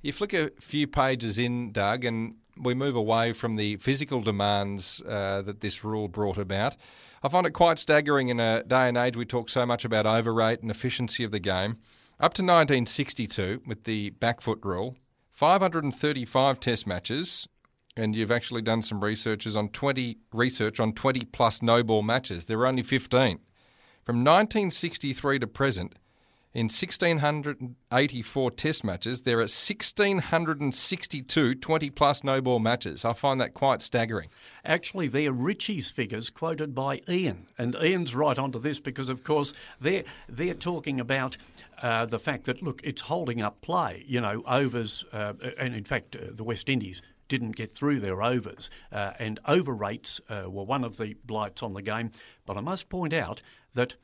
[0.00, 5.00] You flick a few pages in, Doug, and we move away from the physical demands
[5.02, 6.74] uh, that this rule brought about.
[7.22, 10.04] I find it quite staggering in a day and age we talk so much about
[10.04, 11.78] overrate and efficiency of the game.
[12.18, 14.96] Up to 1962, with the back foot rule,
[15.30, 17.46] 535 test matches,
[17.96, 22.46] and you've actually done some researches on 20 research on 20 plus no ball matches.
[22.46, 23.38] There were only 15.
[24.04, 25.94] From 1963 to present,
[26.54, 33.06] in 1,684 test matches, there are 1,662 20 plus no ball matches.
[33.06, 34.28] I find that quite staggering.
[34.62, 37.46] Actually, they're Richie's figures quoted by Ian.
[37.56, 41.38] And Ian's right onto this because, of course, they're, they're talking about
[41.80, 44.04] uh, the fact that, look, it's holding up play.
[44.06, 47.00] You know, overs, uh, and in fact, uh, the West Indies
[47.32, 51.62] didn't get through their overs, uh, and over rates uh, were one of the blights
[51.62, 52.10] on the game.
[52.44, 53.40] But I must point out
[53.72, 53.96] that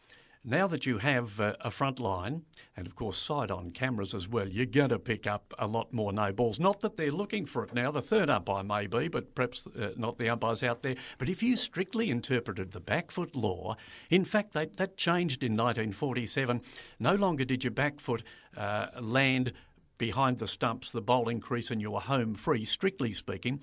[0.42, 4.26] now that you have uh, a front line and, of course, side on cameras as
[4.26, 6.58] well, you're going to pick up a lot more no balls.
[6.58, 9.90] Not that they're looking for it now, the third umpire may be, but perhaps uh,
[9.98, 10.94] not the umpires out there.
[11.18, 13.76] But if you strictly interpreted the back foot law,
[14.10, 16.62] in fact, that, that changed in 1947.
[16.98, 18.22] No longer did your back foot
[18.56, 19.52] uh, land
[19.98, 23.60] behind the stumps, the bowling crease, and you were home free, strictly speaking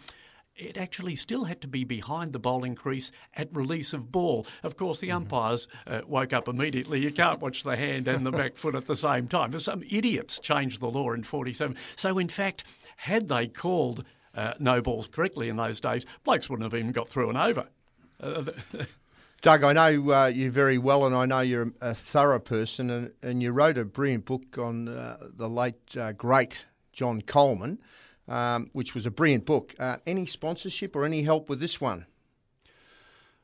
[0.55, 4.47] it actually still had to be behind the bowling crease at release of ball.
[4.63, 5.17] Of course, the mm-hmm.
[5.17, 7.01] umpires uh, woke up immediately.
[7.01, 9.57] You can't watch the hand and the back foot at the same time.
[9.59, 11.75] Some idiots changed the law in 47.
[11.95, 12.63] So, in fact,
[12.97, 17.09] had they called uh, no balls correctly in those days, blokes wouldn't have even got
[17.09, 17.67] through and over.
[18.21, 18.43] Uh,
[19.45, 23.11] Doug, I know uh, you very well, and I know you're a thorough person, and,
[23.21, 27.77] and you wrote a brilliant book on uh, the late uh, great John Coleman
[28.27, 29.75] um, which was a brilliant book.
[29.79, 32.05] Uh, any sponsorship or any help with this one?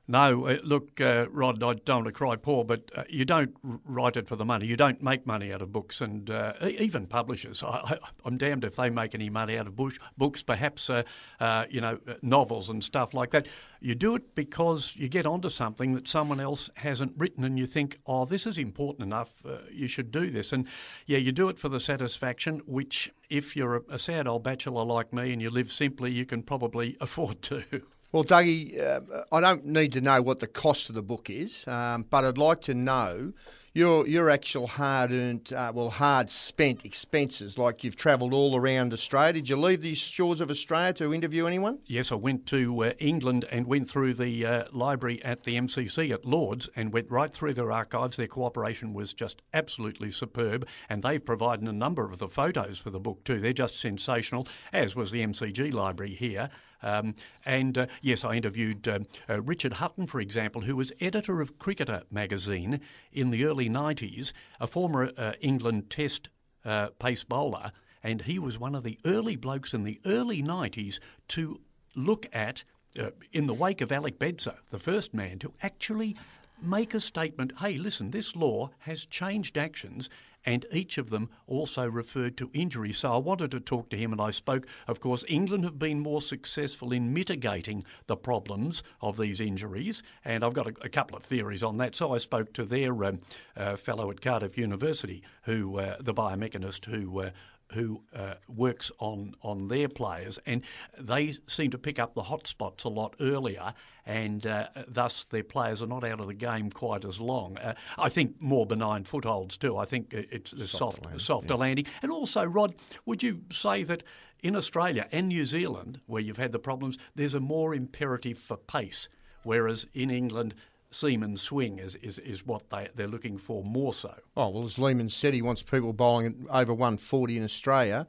[0.07, 3.55] No, uh, look, uh, Rod, I don't want to cry poor, but uh, you don't
[3.63, 4.65] write it for the money.
[4.65, 7.63] You don't make money out of books, and uh, even publishers.
[7.63, 11.03] I, am damned if they make any money out of bush, books, perhaps, uh,
[11.39, 13.47] uh, you know, novels and stuff like that.
[13.79, 17.67] You do it because you get onto something that someone else hasn't written, and you
[17.67, 19.31] think, oh, this is important enough,
[19.71, 20.51] you should do this.
[20.51, 20.67] And
[21.05, 24.83] yeah, you do it for the satisfaction, which, if you're a, a sad old bachelor
[24.83, 27.63] like me and you live simply, you can probably afford to.
[28.11, 31.65] Well, Dougie, uh, I don't need to know what the cost of the book is,
[31.65, 33.31] um, but I'd like to know
[33.73, 37.57] your your actual hard earned, uh, well, hard spent expenses.
[37.57, 39.31] Like you've travelled all around Australia.
[39.31, 41.79] Did you leave the shores of Australia to interview anyone?
[41.85, 46.11] Yes, I went to uh, England and went through the uh, library at the MCC
[46.11, 48.17] at Lords and went right through their archives.
[48.17, 52.89] Their cooperation was just absolutely superb, and they've provided a number of the photos for
[52.89, 53.39] the book too.
[53.39, 56.49] They're just sensational, as was the MCG library here.
[56.83, 57.15] Um,
[57.45, 61.59] and uh, yes, I interviewed uh, uh, Richard Hutton, for example, who was editor of
[61.59, 66.29] Cricketer magazine in the early 90s, a former uh, England Test
[66.65, 67.71] uh, pace bowler,
[68.03, 71.59] and he was one of the early blokes in the early 90s to
[71.95, 72.63] look at,
[72.99, 76.15] uh, in the wake of Alec Bedser, the first man to actually
[76.61, 80.09] make a statement hey, listen, this law has changed actions
[80.45, 82.91] and each of them also referred to injury.
[82.91, 84.67] So I wanted to talk to him, and I spoke.
[84.87, 90.43] Of course, England have been more successful in mitigating the problems of these injuries, and
[90.43, 91.95] I've got a, a couple of theories on that.
[91.95, 93.21] So I spoke to their um,
[93.55, 97.29] uh, fellow at Cardiff University, who uh, the biomechanist who uh,
[97.73, 100.63] who uh, works on, on their players, and
[100.99, 103.73] they seem to pick up the hot spots a lot earlier,
[104.05, 107.57] and uh, thus their players are not out of the game quite as long.
[107.57, 109.77] Uh, I think more benign footholds too.
[109.77, 111.59] I think it's a soft, landing, softer yeah.
[111.59, 111.85] landing.
[112.01, 114.03] And also, Rod, would you say that
[114.41, 118.57] in Australia and New Zealand, where you've had the problems, there's a more imperative for
[118.57, 119.07] pace,
[119.43, 120.55] whereas in England
[120.91, 124.13] seaman swing is, is, is what they, they're looking for more so.
[124.35, 128.07] Oh, well, as Lehmann said, he wants people bowling over 140 in Australia.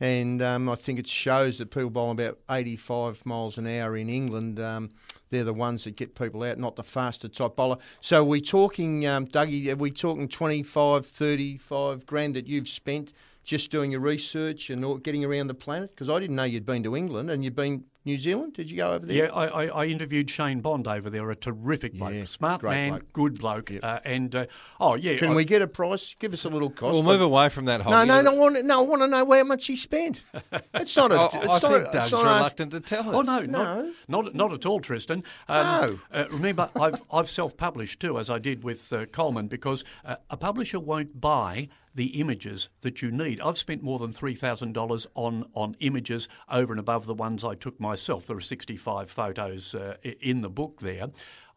[0.00, 4.08] And um, I think it shows that people bowling about 85 miles an hour in
[4.08, 4.90] England, um,
[5.30, 7.78] they're the ones that get people out, not the faster type bowler.
[8.00, 13.12] So are we talking, um, Dougie, are we talking 25, 35 grand that you've spent
[13.44, 15.90] just doing your research and getting around the planet?
[15.90, 18.52] Because I didn't know you'd been to England and you've been New Zealand?
[18.52, 19.16] Did you go over there?
[19.16, 22.90] Yeah, I, I, I interviewed Shane Bond over there, a terrific bloke, Yeah, smart man,
[22.90, 23.12] bloke.
[23.14, 24.46] good bloke, uh, and uh,
[24.78, 25.16] oh yeah.
[25.16, 26.14] Can I- we get a price?
[26.20, 26.92] Give us a little cost.
[26.92, 27.78] We'll move away from that.
[27.80, 28.06] No, Hoggy.
[28.06, 28.78] no, no, I want, no.
[28.80, 30.24] I want to know how much he spent.
[30.74, 31.20] It's not a.
[31.20, 33.14] Oh, it's I not think a, it's Doug's not a- reluctant to tell us.
[33.16, 33.92] Oh no, No.
[34.08, 35.22] not not, not at all, Tristan.
[35.48, 35.98] Um, No.
[36.12, 40.36] Uh, remember, I've I've self-published too, as I did with uh, Coleman, because uh, a
[40.36, 43.40] publisher won't buy the images that you need.
[43.40, 47.44] I've spent more than three thousand dollars on on images over and above the ones
[47.44, 48.26] I took myself.
[48.26, 51.08] There are sixty-five photos uh, in the book there.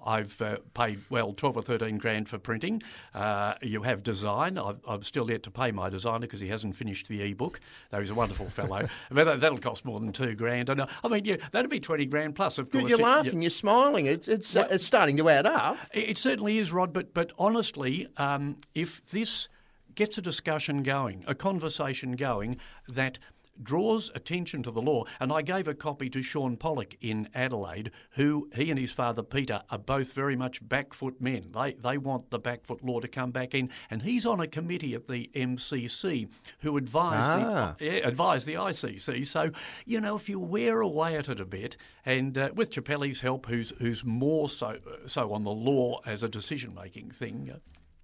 [0.05, 2.83] I've uh, paid well twelve or thirteen grand for printing.
[3.15, 4.57] Uh, you have design.
[4.59, 7.59] I've, I've still yet to pay my designer because he hasn't finished the e-book.
[7.89, 8.87] Though he's a wonderful fellow.
[9.11, 10.69] but that- that'll cost more than two grand.
[10.69, 12.59] And, uh, I mean, yeah, that'd be twenty grand plus.
[12.59, 13.41] Of course, You're It- laughing.
[13.41, 14.05] You're smiling.
[14.05, 15.77] It's it's it's starting to add up.
[15.91, 16.93] it it certainly is, Rod.
[16.93, 19.49] But but honestly, um, if this
[19.97, 22.55] gets a discussion going, a conversation going
[22.87, 23.19] that
[23.63, 27.89] draws attention to the law, and I gave a copy to Shaun Pollock in Adelaide,
[28.11, 31.49] who he and his father Peter are both very much backfoot men.
[31.55, 34.93] They they want the backfoot law to come back in, and he's on a committee
[34.93, 36.29] at the MCC
[36.59, 37.75] who advise Ah.
[37.79, 39.25] the yeah, advise the ICC.
[39.25, 39.49] So
[39.87, 43.47] you know if you wear away at it a bit, and uh, with Chappelli's help,
[43.47, 47.49] who's who's more so so on the law as a decision making thing.
[47.51, 47.57] Uh,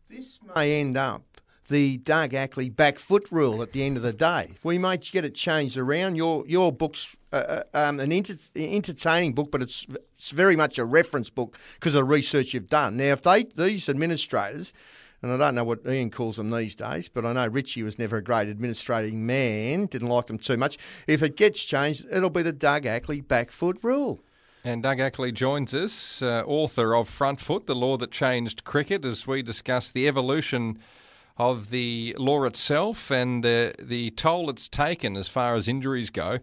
[0.09, 1.23] This may end up
[1.67, 4.51] the Doug Ackerley back foot rule at the end of the day.
[4.63, 6.15] We might get it changed around.
[6.15, 10.77] Your your book's uh, uh, um, an enter- entertaining book, but it's it's very much
[10.77, 12.97] a reference book because of the research you've done.
[12.97, 14.73] Now, if they these administrators.
[15.21, 17.97] And I don't know what Ian calls them these days, but I know Richie was
[17.97, 20.77] never a great administrating man, didn't like them too much.
[21.07, 24.21] If it gets changed, it'll be the Doug Ackerley back foot rule.
[24.65, 29.05] And Doug Ackerley joins us, uh, author of Front Foot, the law that changed cricket,
[29.05, 30.77] as we discuss the evolution
[31.37, 36.39] of the law itself and uh, the toll it's taken as far as injuries go.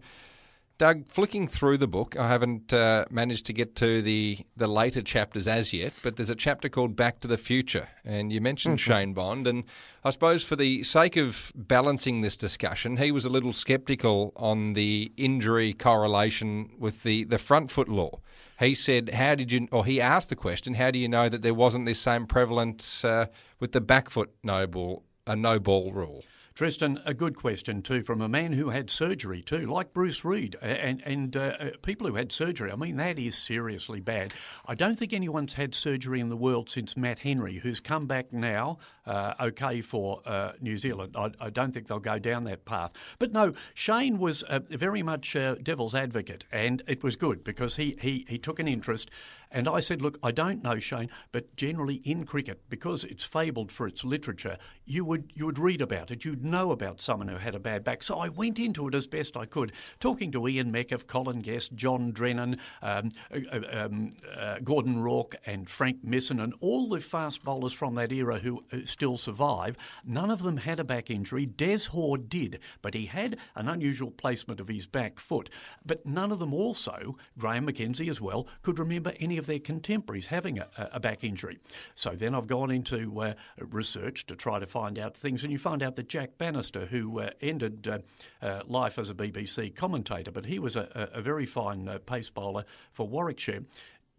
[0.81, 5.03] Doug, flicking through the book, I haven't uh, managed to get to the, the later
[5.03, 8.79] chapters as yet, but there's a chapter called Back to the Future, and you mentioned
[8.79, 9.63] Shane Bond, and
[10.03, 14.73] I suppose for the sake of balancing this discussion, he was a little sceptical on
[14.73, 18.19] the injury correlation with the, the front foot law.
[18.61, 21.41] He said, "How did you?" Or he asked the question, "How do you know that
[21.41, 23.25] there wasn't this same prevalence uh,
[23.59, 28.03] with the back foot no ball, a no ball rule?" Tristan, a good question too,
[28.03, 32.07] from a man who had surgery too, like Bruce Reid, and and uh, uh, people
[32.07, 32.71] who had surgery.
[32.71, 34.33] I mean, that is seriously bad.
[34.65, 38.33] I don't think anyone's had surgery in the world since Matt Henry, who's come back
[38.33, 41.15] now, uh, okay for uh, New Zealand.
[41.17, 42.91] I, I don't think they'll go down that path.
[43.17, 47.95] But no, Shane was uh, very much devil's advocate, and it was good because he
[48.01, 49.09] he he took an interest.
[49.51, 53.71] And I said, look, I don't know, Shane, but generally in cricket, because it's fabled
[53.71, 57.37] for its literature, you would you would read about it, you'd know about someone who
[57.37, 58.01] had a bad back.
[58.03, 61.75] So I went into it as best I could, talking to Ian Meckiff, Colin Guest,
[61.75, 67.43] John Drennan, um, uh, um, uh, Gordon Rourke, and Frank Misson, and all the fast
[67.43, 69.77] bowlers from that era who uh, still survive.
[70.05, 71.45] None of them had a back injury.
[71.45, 75.49] Des Hoare did, but he had an unusual placement of his back foot.
[75.85, 80.27] But none of them also, Graham McKenzie as well, could remember any of their contemporaries
[80.27, 81.59] having a, a back injury.
[81.93, 85.57] So then I've gone into uh, research to try to find out things, and you
[85.57, 90.31] find out that Jack Bannister, who uh, ended uh, uh, life as a BBC commentator,
[90.31, 93.63] but he was a, a very fine uh, pace bowler for Warwickshire.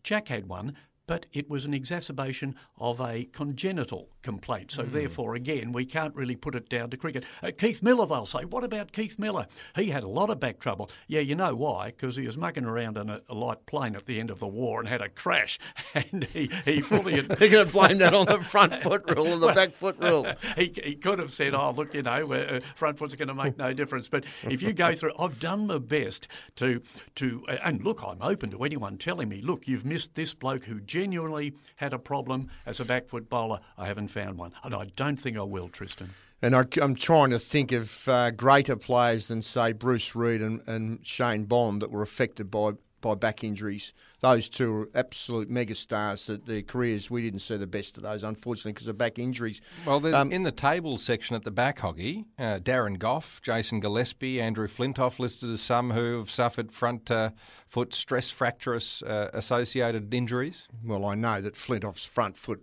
[0.03, 4.71] Jack had one, but it was an exacerbation of a congenital complaint.
[4.71, 7.25] So, therefore, again, we can't really put it down to cricket.
[7.43, 9.47] Uh, Keith Miller, they'll say, what about Keith Miller?
[9.75, 10.91] He had a lot of back trouble.
[11.09, 11.87] Yeah, you know why?
[11.87, 14.47] Because he was mucking around in a, a light plane at the end of the
[14.47, 15.59] war and had a crash,
[15.95, 17.21] and he, he fully.
[17.21, 20.27] They're going to blame that on the front foot rule and the back foot rule.
[20.57, 23.59] he, he could have said, "Oh, look, you know, uh, front foot's going to make
[23.59, 26.81] no difference." But if you go through, I've done my best to
[27.17, 30.65] to, uh, and look, I'm open to anyone telling me, "Look, you've missed this bloke
[30.67, 34.75] who genuinely had a problem as a back foot bowler." I haven't found one, and
[34.75, 36.11] I don't think I will, Tristan.
[36.43, 40.61] And I, am trying to think of uh, greater players than, say, Bruce Reid and,
[40.67, 43.93] and Shane Bond that were affected by, by back injuries.
[44.21, 46.27] Those two are absolute megastars.
[46.27, 49.61] That their careers, we didn't see the best of those, unfortunately, because of back injuries.
[49.85, 54.41] Well, Um, in the tables section at the back, Hoggy, uh, Darren Gough, Jason Gillespie,
[54.41, 57.31] Andrew Flintoff listed as some who have suffered front uh,
[57.69, 60.69] foot stress fracturous uh, associated injuries.
[60.83, 62.63] Well, I know that Flintoff's front foot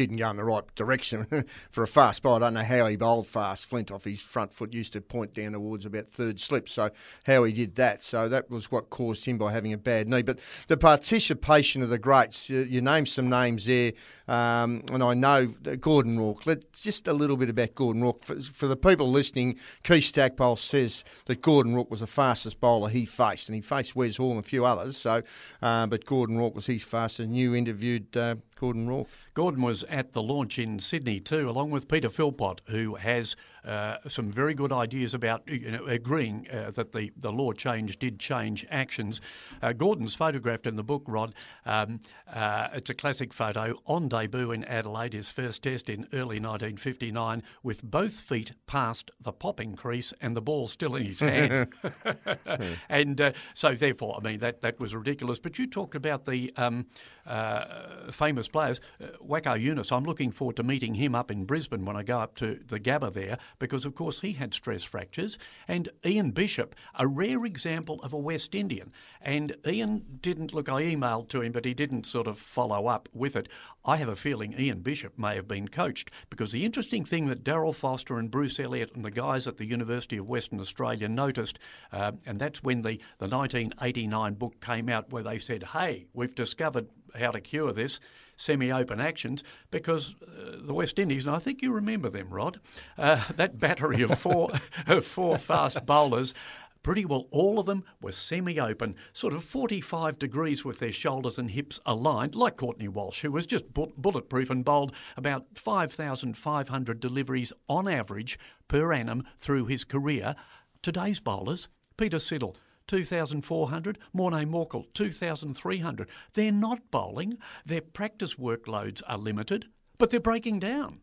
[0.00, 1.26] didn't go in the right direction
[1.70, 2.36] for a fast ball.
[2.36, 3.66] I don't know how he bowled fast.
[3.66, 6.68] Flint off his front foot used to point down towards about third slip.
[6.68, 6.90] So
[7.26, 8.02] how he did that.
[8.02, 10.22] So that was what caused him by having a bad knee.
[10.22, 13.92] But the participation of the greats, you, named some names there,
[14.26, 16.46] um, and I know Gordon Rourke.
[16.46, 18.24] Let's just a little bit about Gordon Rourke.
[18.24, 22.88] For, for the people listening, Keith Stackpole says that Gordon Rourke was the fastest bowler
[22.88, 24.96] he faced, and he faced Wes Hall and a few others.
[24.96, 25.22] So,
[25.60, 27.20] uh, but Gordon Rourke was his fastest.
[27.20, 29.08] And you interviewed uh, Gordon Rourke.
[29.32, 33.34] Gordon was at the launch in Sydney too, along with Peter Philpott, who has
[33.64, 37.98] uh, some very good ideas about you know, agreeing uh, that the, the law change
[37.98, 39.20] did change actions.
[39.62, 41.34] Uh, Gordon's photographed in the book, Rod.
[41.66, 42.00] Um,
[42.32, 47.42] uh, it's a classic photo on debut in Adelaide, his first test in early 1959,
[47.62, 51.68] with both feet past the popping crease and the ball still in his hand.
[52.88, 55.38] and uh, so, therefore, I mean, that, that was ridiculous.
[55.38, 56.86] But you talked about the um,
[57.26, 58.80] uh, famous players.
[59.00, 62.18] Uh, Waqar Younis, I'm looking forward to meeting him up in Brisbane when I go
[62.18, 65.38] up to the Gabba there, because of course he had stress fractures.
[65.66, 68.92] And Ian Bishop, a rare example of a West Indian.
[69.20, 73.08] And Ian didn't look, I emailed to him, but he didn't sort of follow up
[73.12, 73.48] with it.
[73.84, 77.44] I have a feeling Ian Bishop may have been coached, because the interesting thing that
[77.44, 81.58] Daryl Foster and Bruce Elliott and the guys at the University of Western Australia noticed,
[81.92, 86.34] uh, and that's when the, the 1989 book came out, where they said, hey, we've
[86.34, 86.88] discovered
[87.18, 88.00] how to cure this
[88.40, 92.58] semi open actions because uh, the West Indies, and I think you remember them, Rod,
[92.96, 94.50] uh, that battery of four,
[95.02, 96.34] four fast bowlers.
[96.82, 101.38] Pretty well all of them were semi open, sort of 45 degrees with their shoulders
[101.38, 107.52] and hips aligned, like Courtney Walsh, who was just bulletproof and bowled about 5,500 deliveries
[107.68, 110.34] on average per annum through his career.
[110.80, 111.68] Today's bowlers,
[111.98, 112.56] Peter Siddle,
[112.90, 113.98] 2,400.
[114.12, 116.08] Morne Morkel, 2,300.
[116.34, 117.38] They're not bowling.
[117.64, 119.66] Their practice workloads are limited,
[119.96, 120.98] but they're breaking down.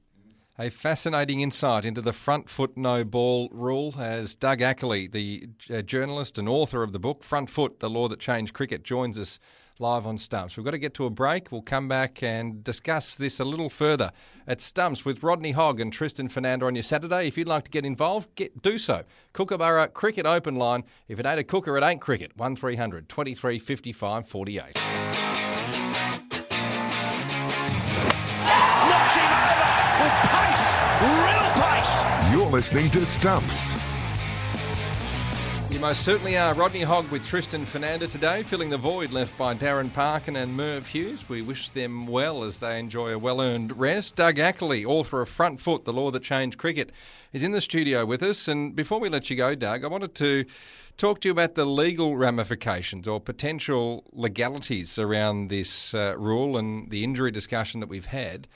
[0.60, 5.82] A fascinating insight into the front foot no ball rule as Doug Ackerley, the uh,
[5.82, 9.40] journalist and author of the book Front Foot, The Law That Changed Cricket, joins us
[9.80, 10.58] live on Stumps.
[10.58, 11.52] We've got to get to a break.
[11.52, 14.12] We'll come back and discuss this a little further
[14.48, 17.28] at Stumps with Rodney Hogg and Tristan Foenander on your Saturday.
[17.28, 19.04] If you'd like to get involved, get do so.
[19.34, 20.84] Kookaburra Cricket Open Line.
[21.08, 22.32] If it ain't a cooker, it ain't cricket.
[22.38, 24.76] 1300 23 55 48.
[28.88, 29.70] Knocks him over
[30.04, 30.66] with pace,
[31.24, 32.32] real pace.
[32.32, 33.97] You're listening to Stumps.
[35.78, 36.56] You most certainly are.
[36.56, 40.88] Rodney Hogg with Tristan Foenander today, filling the void left by Darren Parkin and Merv
[40.88, 41.30] Hughes.
[41.30, 44.16] We wish them well as they enjoy a well earned rest.
[44.16, 46.92] Doug Ackerley, author of Front Foot, The Law That Changed Cricket,
[47.32, 48.48] is in the studio with us.
[48.48, 50.46] And before we let you go, Doug, I wanted to
[50.98, 56.90] talk to you about the legal ramifications or potential legalities around this uh, rule and
[56.90, 58.48] the injury discussion that we've had.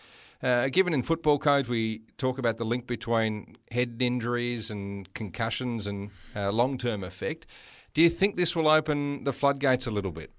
[0.43, 5.85] Uh, given in football codes, we talk about the link between head injuries and concussions
[5.85, 7.45] and uh, long term effect.
[7.93, 10.31] Do you think this will open the floodgates a little bit?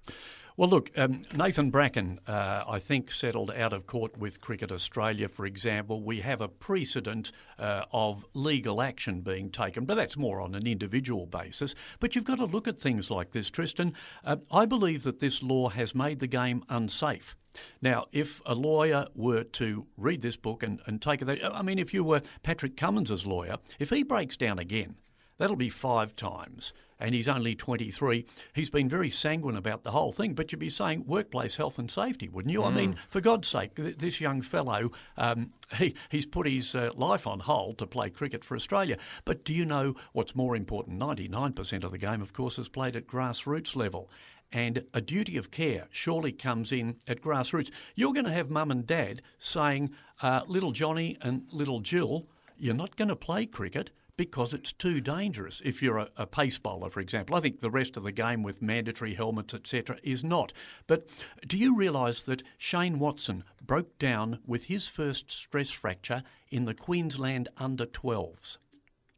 [0.55, 5.27] Well, look, um, Nathan Bracken, uh, I think, settled out of court with Cricket Australia,
[5.27, 6.03] for example.
[6.03, 10.67] We have a precedent uh, of legal action being taken, but that's more on an
[10.67, 11.73] individual basis.
[11.99, 13.93] But you've got to look at things like this, Tristan.
[14.23, 17.35] Uh, I believe that this law has made the game unsafe.
[17.81, 21.79] Now, if a lawyer were to read this book and, and take it, I mean,
[21.79, 24.97] if you were Patrick Cummins' lawyer, if he breaks down again,
[25.39, 26.73] that'll be five times
[27.03, 28.25] and he's only 23.
[28.53, 31.91] He's been very sanguine about the whole thing, but you'd be saying workplace health and
[31.91, 32.61] safety, wouldn't you?
[32.61, 32.65] Mm.
[32.65, 37.27] I mean, for God's sake, this young fellow, um, he, he's put his uh, life
[37.27, 38.97] on hold to play cricket for Australia.
[39.25, 40.97] But do you know what's more important?
[40.97, 44.09] 99% of the game, of course, is played at grassroots level
[44.53, 47.71] and a duty of care surely comes in at grassroots.
[47.95, 49.91] You're going to have mum and dad saying,
[50.21, 52.27] uh, little Johnny and little Jill,
[52.57, 55.61] you're not going to play cricket because it's too dangerous.
[55.65, 58.43] If you're a, a, pace bowler, for example, I think the rest of the game
[58.43, 60.53] with mandatory helmets, etc., is not.
[60.87, 61.07] But
[61.47, 66.73] do you realise that Shane Watson broke down with his first stress fracture in the
[66.73, 68.57] Queensland under 12s?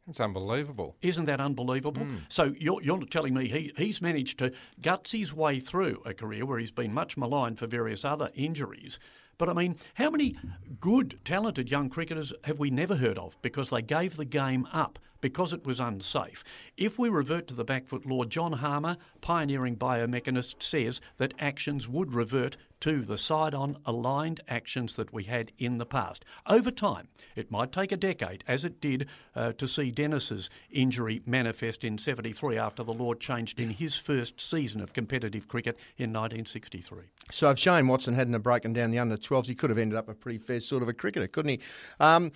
[0.07, 0.95] It's unbelievable.
[1.01, 2.03] Isn't that unbelievable?
[2.03, 2.21] Mm.
[2.29, 6.45] So you're, you're telling me he, he's managed to guts his way through a career
[6.45, 8.99] where he's been much maligned for various other injuries.
[9.37, 10.37] But I mean, how many
[10.79, 14.99] good, talented young cricketers have we never heard of because they gave the game up
[15.25, 16.43] because it was unsafe.
[16.77, 21.89] If we revert to the back foot law, John Harmer, pioneering biomechanist, says that actions
[21.89, 26.25] would revert to the side on aligned actions that we had in the past.
[26.45, 31.23] Over time, it might take a decade, as it did uh, to see Dennis's injury
[31.25, 36.13] manifest in 73 after the law changed in his first season of competitive cricket in
[36.13, 37.05] 1963.
[37.31, 40.07] So if Shane Watson hadn't broken down the under 12s, he could have ended up
[40.07, 41.59] a pretty fair sort of a cricketer, couldn't he?
[41.99, 42.31] Um,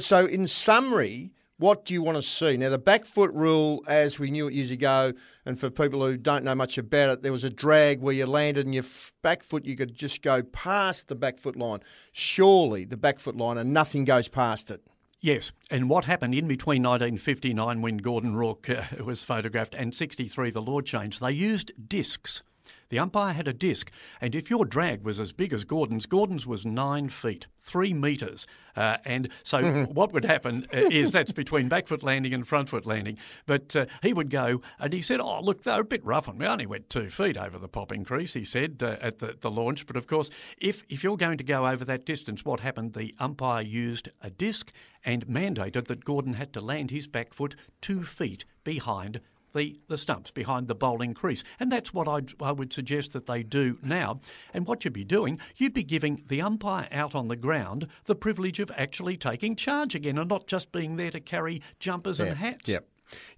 [0.00, 2.56] so in summary, what do you want to see?
[2.56, 5.12] Now, the back foot rule, as we knew it years ago,
[5.44, 8.26] and for people who don't know much about it, there was a drag where you
[8.26, 8.84] landed and your
[9.22, 11.80] back foot, you could just go past the back foot line.
[12.12, 14.82] Surely the back foot line and nothing goes past it.
[15.20, 20.50] Yes, and what happened in between 1959, when Gordon Rourke uh, was photographed, and 63,
[20.50, 22.42] the law changed, they used discs.
[22.88, 26.46] The umpire had a disc, and if your drag was as big as Gordon's, Gordon's
[26.46, 28.46] was nine feet, three metres.
[28.76, 32.68] Uh, and so what would happen uh, is that's between back foot landing and front
[32.68, 33.18] foot landing.
[33.46, 36.38] But uh, he would go, and he said, Oh, look, they're a bit rough on
[36.38, 36.46] me.
[36.46, 39.50] I only went two feet over the popping crease, he said uh, at the, the
[39.50, 39.86] launch.
[39.86, 42.92] But of course, if, if you're going to go over that distance, what happened?
[42.92, 44.72] The umpire used a disc
[45.04, 49.20] and mandated that Gordon had to land his back foot two feet behind
[49.56, 51.42] the, the stumps behind the bowling crease.
[51.58, 54.20] And that's what I'd, I would suggest that they do now.
[54.54, 58.14] And what you'd be doing, you'd be giving the umpire out on the ground the
[58.14, 62.26] privilege of actually taking charge again and not just being there to carry jumpers Yeah,
[62.26, 62.68] and hats.
[62.68, 62.86] Yep.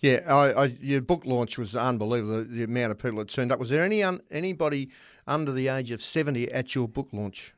[0.01, 2.39] Yeah, I, I, your book launch was unbelievable.
[2.39, 3.59] The, the amount of people that turned up.
[3.59, 4.89] Was there any un, anybody
[5.27, 7.55] under the age of seventy at your book launch?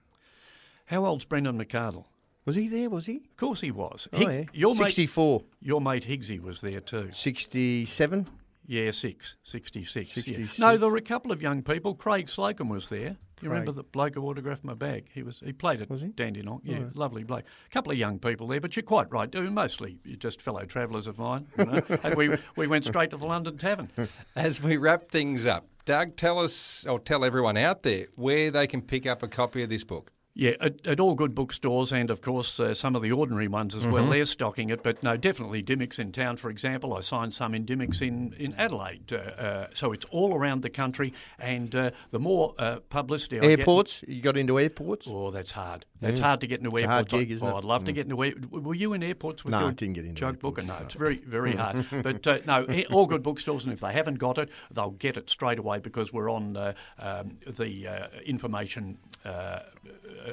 [0.86, 2.06] How old's Brendan McCardle?
[2.46, 2.90] Was he there?
[2.90, 3.18] Was he?
[3.18, 4.08] Of course he was.
[4.12, 4.42] Oh, yeah.
[4.52, 5.44] your mate- 64.
[5.62, 7.10] your mate Higgsy was there too.
[7.12, 8.26] Sixty-seven.
[8.66, 10.16] Yeah, six, 66.
[10.16, 10.22] yeah.
[10.22, 10.58] 66.
[10.58, 11.94] No, there were a couple of young people.
[11.94, 13.16] Craig Slocum was there.
[13.42, 13.76] You remember Craig.
[13.76, 15.08] the bloke who autographed my bag?
[15.14, 16.08] He was he played at Was he?
[16.08, 16.60] Dandenong.
[16.62, 16.96] Yeah, Right.
[16.96, 17.44] lovely bloke.
[17.66, 19.32] A couple of young people there, but you're quite right.
[19.34, 21.46] Mostly just fellow travellers of mine.
[21.58, 21.82] You know?
[22.02, 23.88] and we we went straight to the London Tavern.
[24.36, 28.66] As we wrap things up, Doug, tell us or tell everyone out there where they
[28.66, 30.12] can pick up a copy of this book.
[30.32, 33.74] Yeah, at, at all good bookstores and, of course, uh, some of the ordinary ones
[33.74, 34.04] as well.
[34.04, 34.10] Mhm.
[34.12, 36.94] They're stocking it, but no, definitely Dymocks in town, for example.
[36.94, 39.12] I signed some in Dymocks in, in Adelaide.
[39.12, 43.40] Uh, uh, so it's all around the country, and uh, the more uh, publicity I
[43.40, 43.58] get...
[43.58, 44.04] Airports?
[44.06, 45.08] You got into airports?
[45.10, 45.84] Oh, that's hard.
[46.00, 46.26] That's Yeah.
[46.26, 47.10] hard to get into It's airports.
[47.12, 47.58] hard gig, isn't oh, it?
[47.58, 47.94] I'd love to Mm.
[47.96, 48.32] get into air...
[48.52, 50.62] Were you in airports with No, your I didn't get into joke booker?
[50.62, 51.84] No, it's very, very hard.
[52.02, 55.16] but uh, no, eh, all good bookstores, and if they haven't got it, they'll get
[55.16, 58.96] it straight away because we're on uh, um, the uh, information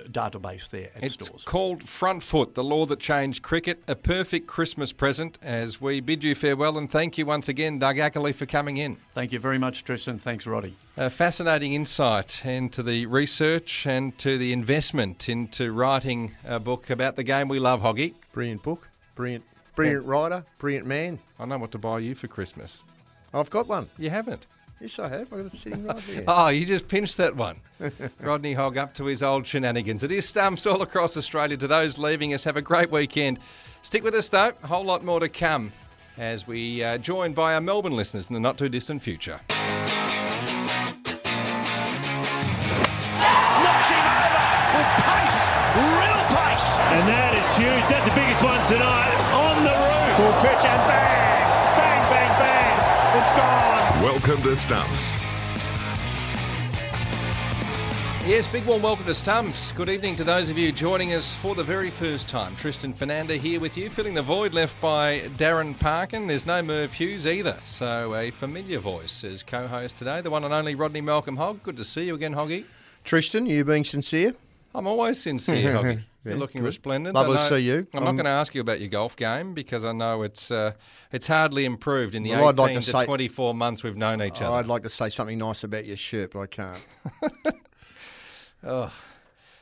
[0.09, 1.43] database there at It's stores.
[1.43, 3.83] called Front Foot, the law that changed cricket.
[3.87, 7.97] A perfect Christmas present as we bid you farewell and thank you once again, Doug
[7.97, 8.97] Ackerley, for coming in.
[9.13, 10.17] Thank you very much, Tristan.
[10.19, 10.75] Thanks, Roddy.
[10.97, 17.15] A fascinating insight into the research and to the investment into writing a book about
[17.15, 18.13] the game we love, Hoggy.
[18.33, 18.89] Brilliant book.
[19.15, 19.43] Brilliant,
[19.75, 20.43] brilliant writer.
[20.59, 21.19] Brilliant man.
[21.39, 22.83] I know what to buy you for Christmas.
[23.33, 23.87] I've got one.
[23.97, 24.45] You haven't?
[24.79, 25.21] Yes, I have.
[25.21, 26.23] I've got it sitting right there.
[26.27, 27.57] Oh, you just pinched that one.
[28.21, 30.03] Rodney Hogg up to his old shenanigans.
[30.03, 31.57] It is stumps all across Australia.
[31.57, 33.39] To those leaving us, have a great weekend.
[33.81, 34.51] Stick with us, though.
[34.63, 35.71] A whole lot more to come
[36.17, 39.39] as we uh, joined by our Melbourne listeners in the not too distant future.
[43.63, 44.45] Knocks him over
[44.77, 45.41] with pace,
[45.77, 46.67] real pace.
[46.93, 47.83] And that is huge.
[47.89, 49.13] That's the biggest one tonight.
[49.33, 50.17] On the roof.
[50.17, 51.36] Full pitch and bang, bang,
[54.17, 55.19] Welcome to Stumps.
[58.25, 59.71] Yes, big warm welcome to Stumps.
[59.73, 62.55] Good evening to those of you joining us for the very first time.
[62.55, 66.25] Tristan Foenander here with you, filling the void left by Darren Parkin.
[66.25, 70.51] There's no Merv Hughes either, so a familiar voice as co-host today, the one and
[70.51, 71.61] only Rodney Malcolm Hogg.
[71.61, 72.65] Good to see you again, Hoggy.
[73.03, 74.33] Tristan, you being sincere?
[74.73, 76.01] I'm always sincere, Hoggy.
[76.27, 76.67] You're Yeah, looking good.
[76.67, 77.15] resplendent.
[77.15, 77.87] Lovely to see you.
[77.93, 80.51] I'm not Um, going to ask you about your golf game because I know it's
[80.51, 80.73] uh,
[81.11, 84.21] it's hardly improved in the Well, 18 like to, to say- 24 months we've known
[84.21, 84.55] each other.
[84.57, 86.85] I'd like to say something nice about your shirt, but I can't.
[88.63, 88.91] Oh.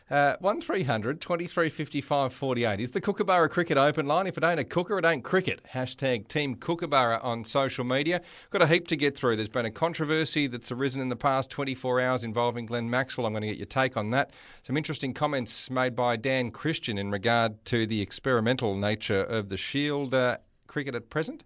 [0.07, 4.27] Uh, 1300 23 55 48 is the Kookaburra Cricket Open line.
[4.27, 5.61] If it ain't a cooker, it ain't cricket.
[5.73, 8.21] Hashtag Team Kookaburra on social media.
[8.51, 9.35] Got a heap to get through.
[9.35, 13.25] There's been a controversy that's arisen in the past 24 hours involving Glenn Maxwell.
[13.25, 14.29] I'm going to get your take on that.
[14.61, 19.57] Some interesting comments made by Dan Christian in regard to the experimental nature of the
[19.57, 20.37] Shield uh,
[20.67, 21.43] cricket at present.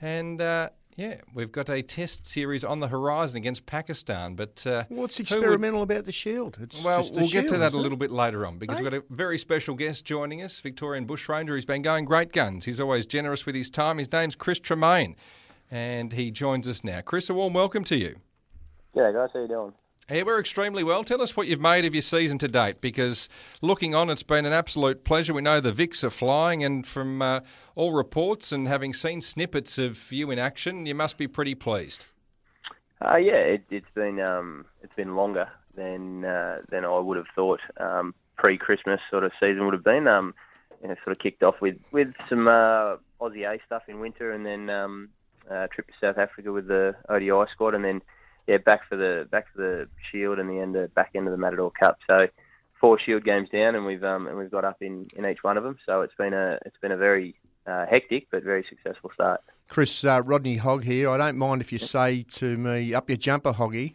[0.00, 4.34] And uh, yeah, we've got a test series on the horizon against Pakistan.
[4.34, 6.58] But uh, What's who would- experimental about the shield?
[6.60, 8.82] It's well, just the we'll get to that a little bit later on because Hey?
[8.84, 11.54] we've got a very special guest joining us, Victorian bushranger.
[11.56, 12.64] He's been going great guns.
[12.64, 13.98] He's always generous with his time.
[13.98, 15.16] His name's Chris Tremain,
[15.70, 17.00] and he joins us now.
[17.00, 18.16] Chris, a warm welcome to you.
[18.94, 19.72] Yeah, guys, how you doing?
[20.10, 21.02] Yeah, we're extremely well.
[21.02, 23.30] Tell us what you've made of your season to date, because
[23.62, 25.32] looking on, it's been an absolute pleasure.
[25.32, 27.40] We know the Vics are flying, and from uh,
[27.74, 32.04] all reports and having seen snippets of you in action, you must be pretty pleased.
[33.00, 37.26] Uh, yeah, it, it's been um, it's been longer than uh, than I would have
[37.34, 37.60] thought.
[37.78, 40.06] Um, pre-Christmas sort of season would have been.
[40.06, 40.34] Um,
[40.82, 44.32] you know, sort of kicked off with with some uh, Aussie A stuff in winter,
[44.32, 45.08] and then um,
[45.48, 48.02] a trip to South Africa with the ODI squad, and then
[48.46, 51.32] yeah, back for the back for the Shield and the end of, back end of
[51.32, 51.98] the Matador Cup.
[52.06, 52.26] So
[52.80, 55.56] four Shield games down, and we've um, and we've got up in, in each one
[55.56, 55.78] of them.
[55.86, 57.34] So it's been a it's been a very
[57.66, 59.40] uh, hectic but very successful start.
[59.68, 61.08] Chris uh, Rodney Hogg here.
[61.08, 63.94] I don't mind if you say to me, "Up your jumper, Hoggy,"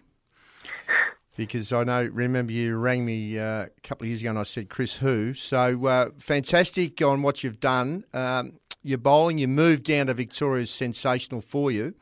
[1.38, 2.10] because I know.
[2.12, 5.36] Remember, you rang me uh, a couple of years ago and I said, "Chris, who?"
[5.36, 8.06] So uh, fantastic on what you've done.
[8.14, 11.94] Um, your bowling, you moved down to Victoria is sensational for you.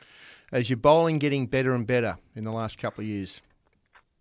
[0.51, 3.41] Is your bowling getting better and better in the last couple of years?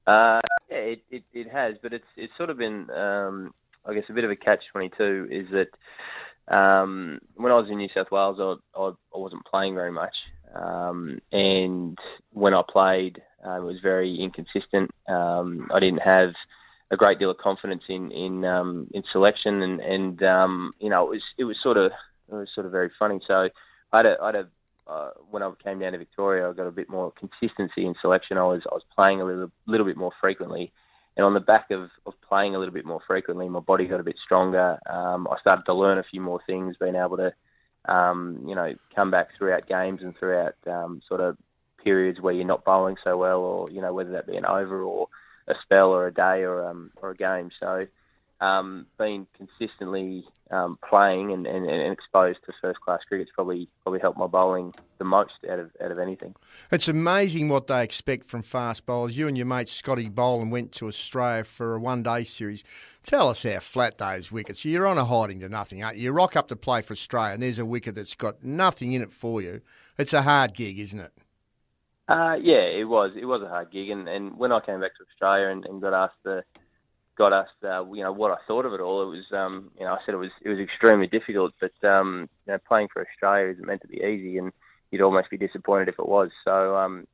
[0.07, 3.55] Uh, yeah, it, it, it has, but it's it's sort of been, um,
[3.85, 5.29] I guess, a bit of a catch twenty two.
[5.31, 9.75] Is that um, when I was in New South Wales, I, I, I wasn't playing
[9.75, 10.15] very much,
[10.55, 11.97] um, and
[12.33, 14.91] when I played, uh, it was very inconsistent.
[15.09, 16.35] Um, I didn't have
[16.91, 21.07] a great deal of confidence in in um, in selection, and and um, you know
[21.07, 21.93] it was it was sort of
[22.29, 23.21] it was sort of very funny.
[23.27, 23.49] So
[23.93, 24.49] I had a, I had a
[24.89, 28.39] uh, when I came down to Victoria, I got a bit more consistency in selection.
[28.39, 30.73] I was I was playing a little little bit more frequently,
[31.17, 34.01] and on the back of, of playing a little bit more frequently, my body got
[34.01, 34.79] a bit stronger.
[34.89, 37.33] Um, I started to learn a few more things, being able to
[37.93, 41.37] um, you know come back throughout games and throughout um, sort of
[41.83, 44.83] periods where you're not bowling so well, or you know whether that be an over
[44.83, 45.09] or
[45.49, 47.51] a spell or a day or um, or a game.
[47.59, 47.87] So
[48.41, 53.99] um, being consistently um, playing and, and, and, exposed to first class cricket's probably probably
[53.99, 56.35] helped my bowling the most out of out of anything.
[56.71, 59.17] It's amazing what they expect from fast bowlers.
[59.17, 62.63] You and your mate Scotty Boland went to Australia for a one day series.
[63.03, 64.65] Tell us how flat those wickets.
[64.65, 66.05] You're on a hiding to nothing, aren't you?
[66.05, 69.03] You rock up to play for Australia and there's a wicket that's got nothing in
[69.03, 69.63] it for you.
[69.99, 71.13] It's a hard gig, isn't it?
[72.09, 73.13] Uh, yeah, it was.
[73.21, 75.83] It was a hard gig, and, and when I came back to Australia and, and
[75.83, 76.45] got asked the
[77.17, 79.03] got us, uh, you know, what I thought of it all.
[79.03, 82.29] It was, um, you know, I said it was it was extremely difficult, but um,
[82.47, 84.53] you know, playing for Australia isn't meant to be easy, and
[84.91, 86.31] you'd almost be disappointed if it was.
[86.45, 87.07] So um,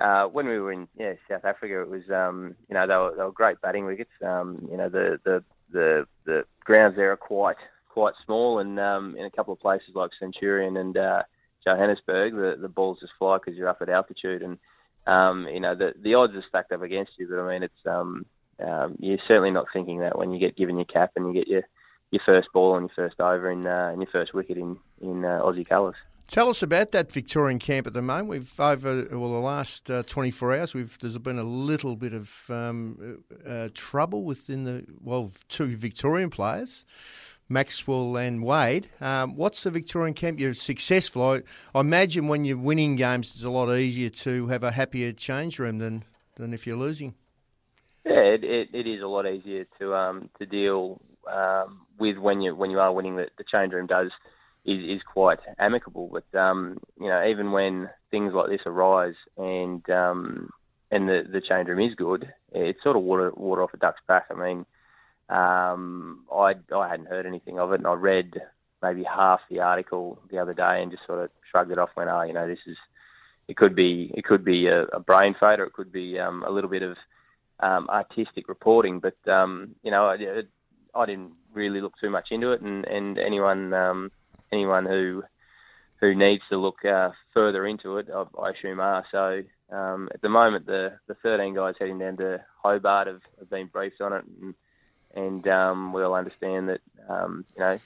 [0.00, 3.14] uh, when we were in yeah, South Africa, it was, um, you know, they were,
[3.16, 4.10] they were great batting wickets.
[4.24, 7.56] Um, you know, the the the the grounds there are quite
[7.88, 11.22] quite small, and um, in a couple of places like Centurion and uh,
[11.64, 14.58] Johannesburg, the the balls just fly because you're up at altitude, and
[15.06, 17.28] um, you know the the odds are stacked up against you.
[17.28, 18.26] But I mean, it's um,
[18.64, 21.48] um, you're certainly not thinking that when you get given your cap and you get
[21.48, 21.62] your
[22.10, 25.24] your first ball and your first over in, uh, and your first wicket in in
[25.24, 25.96] uh, Aussie colours.
[26.28, 28.28] Tell us about that Victorian camp at the moment.
[28.28, 30.74] We've over well the last uh, 24 hours.
[30.74, 36.28] We've there's been a little bit of um, uh, trouble within the well two Victorian
[36.28, 36.84] players,
[37.48, 38.90] Maxwell and Wade.
[39.00, 40.38] Um, what's the Victorian camp?
[40.38, 41.22] You're successful.
[41.22, 41.42] I,
[41.74, 45.58] I, imagine when you're winning games, it's a lot easier to have a happier change
[45.58, 46.04] room than
[46.36, 47.14] than if you're losing.
[48.08, 51.00] Yeah, it, it, it is a lot easier to um, to deal
[51.30, 53.16] um, with when you when you are winning.
[53.16, 54.10] The, the change room does
[54.64, 59.88] is, is quite amicable, but um, you know even when things like this arise and
[59.90, 60.50] um,
[60.90, 64.00] and the the change room is good, it's sort of water water off a duck's
[64.08, 64.26] back.
[64.30, 64.64] I mean,
[65.28, 68.32] um, I I hadn't heard anything of it, and I read
[68.82, 71.90] maybe half the article the other day and just sort of shrugged it off.
[71.94, 72.76] Went, oh, you know, this is
[73.48, 76.42] it could be it could be a, a brain fade, or it could be um,
[76.42, 76.96] a little bit of
[77.60, 79.00] um, artistic reporting.
[79.00, 80.42] But um, you know, I,
[80.94, 84.10] I didn't really look too much into it, and and anyone um,
[84.52, 85.22] anyone who
[86.00, 89.04] who needs to look uh, further into it, I, I assume are.
[89.10, 89.42] So
[89.74, 93.66] um, at the moment, the the 13 guys heading down to Hobart have, have been
[93.66, 94.54] briefed on it, and
[95.14, 97.78] and um, we all understand that um, you know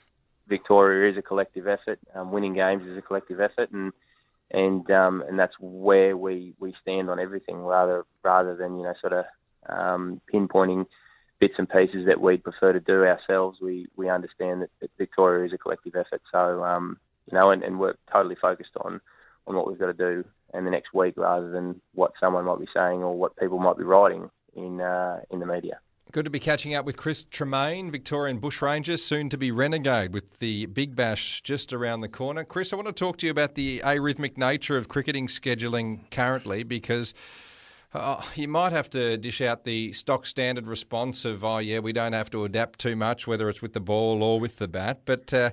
[0.47, 1.99] Victoria is a collective effort.
[2.15, 3.93] Winning games is a collective effort, and
[4.51, 8.93] and um, and that's where we, we stand on everything, rather rather than you know
[9.01, 9.25] sort of
[9.69, 10.85] um, pinpointing
[11.39, 13.59] bits and pieces that we'd prefer to do ourselves.
[13.61, 16.97] We we understand that, Victoria is a collective effort, so um,
[17.29, 19.01] you know, and, and we're totally focused on
[19.45, 22.59] on what we've got to do in the next week, rather than what someone might
[22.59, 25.79] be saying or what people might be writing in uh, in the media.
[26.13, 30.37] Good to be catching up with Chris Tremain, Victorian Bushranger, soon to be Renegade, with
[30.37, 32.43] the Big Bash just around the corner.
[32.43, 36.61] Chris, I want to talk to you about the arrhythmic nature of cricketing scheduling currently
[36.61, 37.15] because
[37.95, 41.93] Oh, you might have to dish out the stock standard response of, oh, yeah, we
[41.93, 45.01] don't have to adapt too much, whether it's with the ball or with the bat.
[45.05, 45.51] But uh,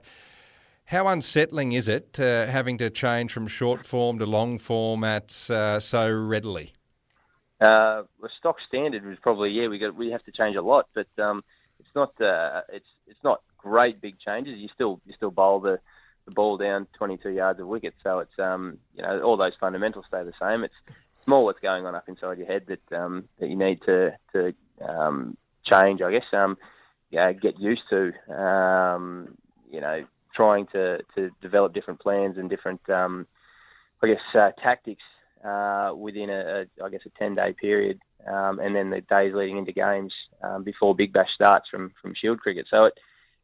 [0.86, 5.50] how unsettling is it uh, having to change from short form to long form at
[5.50, 6.72] uh, so readily?
[7.60, 10.88] Uh, the stock standard was probably yeah we got we have to change a lot,
[10.94, 11.44] but um,
[11.78, 14.58] it's not uh, it's it's not great big changes.
[14.58, 15.78] You still you still bowl the,
[16.24, 20.06] the ball down 22 yards of wicket, so it's um, you know all those fundamentals
[20.08, 20.64] stay the same.
[20.64, 20.74] It's
[21.24, 24.54] small what's going on up inside your head that um, that you need to to
[24.86, 25.36] um,
[25.70, 26.24] change, I guess.
[26.32, 26.56] Um,
[27.10, 28.12] yeah, get used to.
[28.32, 29.36] Um,
[29.70, 30.04] you know,
[30.34, 33.26] trying to to develop different plans and different, um,
[34.02, 35.02] I guess, uh, tactics
[35.44, 39.32] uh, within a, a, I guess, a 10 day period, um, and then the days
[39.34, 40.12] leading into games
[40.42, 42.66] um, before Big Bash starts from from Shield cricket.
[42.70, 42.94] So it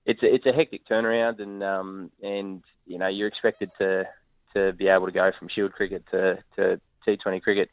[0.05, 4.05] it's a, it's a hectic turnaround, and um, and you know you're expected to
[4.55, 7.71] to be able to go from Shield cricket to to T20 cricket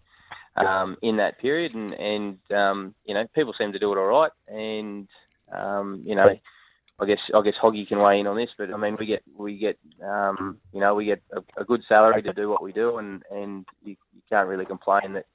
[0.55, 4.21] um, in that period, and and um, you know people seem to do it all
[4.21, 5.07] right, and
[5.51, 6.25] um, you know.
[6.99, 9.23] I guess I guess Hoggy can weigh in on this, but I mean we get
[9.35, 12.71] we get um, you know we get a, a good salary to do what we
[12.71, 15.25] do, and and you, you can't really complain that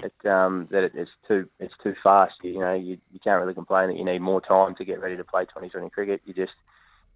[0.00, 2.34] that um, that it's too it's too fast.
[2.42, 5.16] You know you you can't really complain that you need more time to get ready
[5.16, 6.20] to play 2020 cricket.
[6.24, 6.52] You just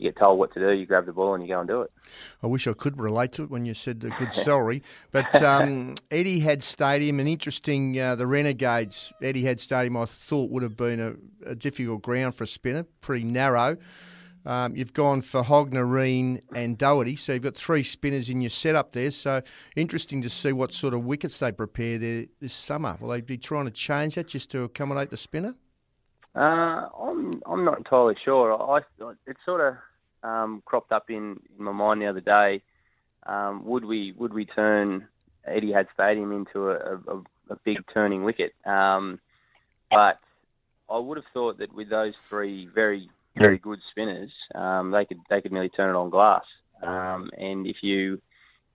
[0.03, 1.83] you get told what to do, you grab the ball and you go and do
[1.83, 1.93] it.
[2.43, 4.83] I wish I could relate to it when you said the good salary.
[5.11, 10.77] But um, Etihad Stadium, an interesting, uh, the Renegades, Etihad Stadium, I thought would have
[10.77, 13.77] been a, a difficult ground for a spinner, pretty narrow.
[14.45, 18.51] Um, you've gone for Hogg Narine and Doherty, so you've got three spinners in your
[18.51, 19.13] setup there.
[19.13, 19.43] So
[19.77, 22.97] interesting to see what sort of wickets they prepare there this summer.
[23.01, 25.55] Will they be trying to change that just to accommodate the spinner?
[26.35, 28.61] Uh, I'm I'm not entirely sure.
[28.61, 28.79] I,
[29.27, 29.75] it sort of
[30.23, 32.63] um, cropped up in, in my mind the other day.
[33.25, 35.07] Um, would we would we turn
[35.49, 38.53] Etihad Stadium into a, a, a big turning wicket?
[38.67, 39.21] Um,
[39.91, 40.19] but
[40.91, 45.21] I would have thought that with those three very very good spinners, um, they could
[45.31, 46.45] they could nearly turn it on glass.
[46.83, 48.21] Um, and if you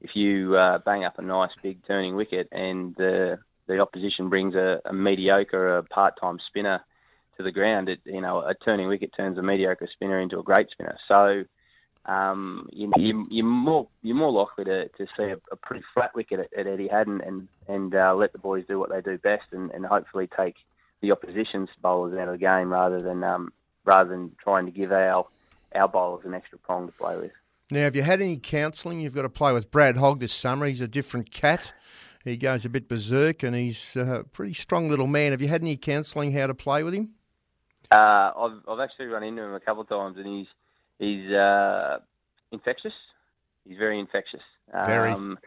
[0.01, 4.55] if you uh, bang up a nice big turning wicket and the the opposition brings
[4.55, 6.81] a, a mediocre, a part time spinner
[7.37, 10.43] to the ground, it, you know, a turning wicket turns a mediocre spinner into a
[10.43, 10.97] great spinner.
[11.07, 11.43] So
[12.11, 16.15] um, you, you, you're more you're more likely to, to see a, a pretty flat
[16.15, 19.17] wicket at, at Etihad and and, and uh, let the boys do what they do
[19.17, 20.55] best and, and hopefully take
[21.01, 23.51] the opposition's bowlers out of the game rather than um,
[23.85, 25.27] rather than trying to give our
[25.75, 27.31] our bowlers an extra prong to play with.
[27.69, 29.01] Now, have you had any counselling?
[29.01, 30.65] You've got to play with Brad Hogg this summer.
[30.65, 31.73] He's a different cat.
[32.23, 35.31] He goes a bit berserk and he's a pretty strong little man.
[35.31, 37.11] Have you had any counselling how to play with him?
[37.91, 40.47] Uh, I've I've actually run into him a couple of times, and he's
[40.99, 41.99] he's uh,
[42.51, 42.93] infectious.
[43.67, 44.41] He's very infectious.
[44.85, 45.11] Very.
[45.11, 45.37] Um,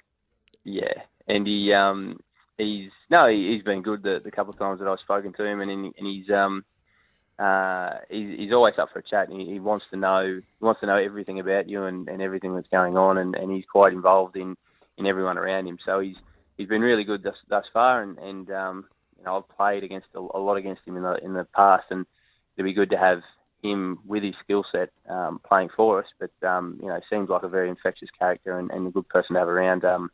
[0.64, 2.20] yeah, and he um,
[2.58, 5.44] he's no, he, has been good the, the couple of times that I've spoken to
[5.44, 6.64] him, and and he's um,
[7.40, 9.28] uh, he's, he's always up for a chat.
[9.28, 12.20] And he, he wants to know he wants to know everything about you and, and
[12.20, 14.56] everything that's going on, and, and he's quite involved in,
[14.98, 15.78] in everyone around him.
[15.84, 16.16] So he's
[16.56, 18.84] he's been really good thus, thus far, and, and um,
[19.18, 21.84] you know I've played against a, a lot against him in the in the past,
[21.90, 22.04] and
[22.56, 23.22] it'd be good to have
[23.62, 26.06] him with his skill set um, playing for us.
[26.18, 29.34] But um, you know, seems like a very infectious character and, and a good person
[29.34, 30.10] to have around um,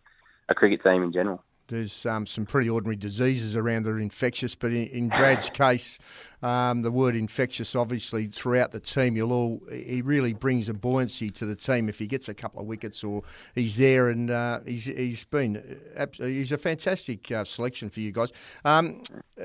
[0.48, 1.42] a cricket team in general.
[1.68, 5.98] There's um, some pretty ordinary diseases around that are infectious, but in, in Brad's case,
[6.42, 11.30] um, the word infectious, obviously, throughout the team, you'll all he really brings a buoyancy
[11.30, 13.22] to the team if he gets a couple of wickets or
[13.54, 15.80] he's there, and uh, he's he's been
[16.18, 18.32] he's a fantastic uh, selection for you guys.
[18.64, 19.02] Um,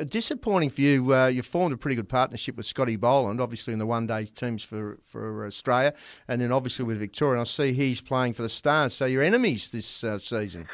[0.07, 3.79] disappointing for you, uh, you formed a pretty good partnership with Scotty Boland, obviously in
[3.79, 5.93] the one day teams for for Australia,
[6.27, 7.39] and then obviously with Victoria.
[7.39, 10.67] And I see he's playing for the Stars, so you're enemies this uh, season.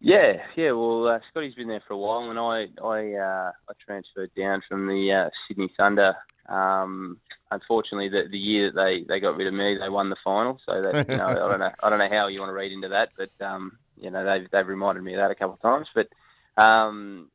[0.00, 0.72] Yeah, yeah.
[0.72, 4.62] Well, uh, Scotty's been there for a while, and I I uh, I transferred down
[4.68, 6.14] from the uh, Sydney Thunder.
[6.48, 7.18] Um,
[7.50, 10.60] unfortunately, the the year that they, they got rid of me, they won the final.
[10.66, 12.72] So that you know, I don't know I don't know how you want to read
[12.72, 15.62] into that, but um, you know they've they've reminded me of that a couple of
[15.62, 15.88] times.
[15.94, 16.08] But
[16.62, 17.28] um,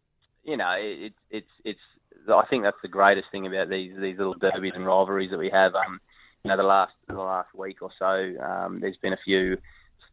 [0.45, 4.17] you know, it, it, it's it's I think that's the greatest thing about these these
[4.17, 5.75] little derbies and rivalries that we have.
[5.75, 5.99] Um,
[6.43, 9.57] you know, the last the last week or so, um, there's been a few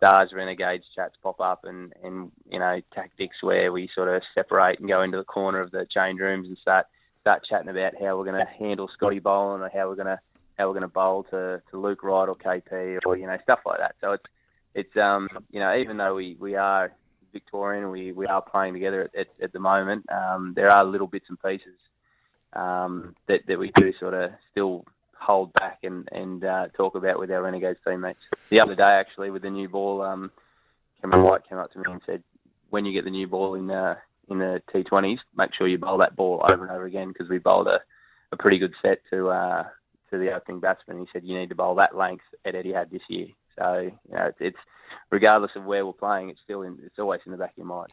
[0.00, 4.80] Stars Renegades chats pop up and, and you know tactics where we sort of separate
[4.80, 6.86] and go into the corner of the change rooms and start
[7.20, 10.18] start chatting about how we're going to handle Scotty Boland or how we're going to
[10.56, 13.60] how we're going to bowl to, to Luke Wright or KP or you know stuff
[13.66, 13.94] like that.
[14.00, 14.24] So it's
[14.74, 16.92] it's um you know even though we, we are
[17.34, 21.08] Victorian we, we are playing together at, at, at the moment um, there are little
[21.08, 21.78] bits and pieces
[22.54, 24.86] um, that that we do sort of still
[25.20, 28.20] hold back and and uh, talk about with our Renegades teammates.
[28.48, 30.30] The other day, actually, with the new ball, um,
[31.00, 32.22] Cameron White came up to me and said,
[32.70, 33.98] "When you get the new ball in the
[34.28, 37.38] in the T20s, make sure you bowl that ball over and over again because we
[37.38, 37.80] bowled a,
[38.32, 39.64] a pretty good set to uh,
[40.10, 40.98] to the opening batsman.
[40.98, 43.28] He said you need to bowl that length at Etihad this year.
[43.58, 44.58] So you know, it's, it's
[45.10, 47.66] regardless of where we're playing, it's still in, it's always in the back of your
[47.66, 47.92] mind.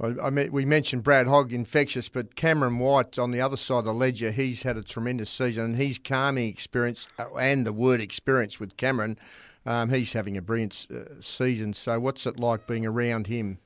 [0.00, 3.84] I, mean, we mentioned Brad Hogg infectious, but Cameron White on the other side of
[3.86, 8.00] the ledger, he's had a tremendous season, and he's calming experience uh, and the word
[8.00, 9.18] experience with Cameron.
[9.66, 11.74] Um, he's having a brilliant uh, season.
[11.74, 13.58] So, what's it like being around him?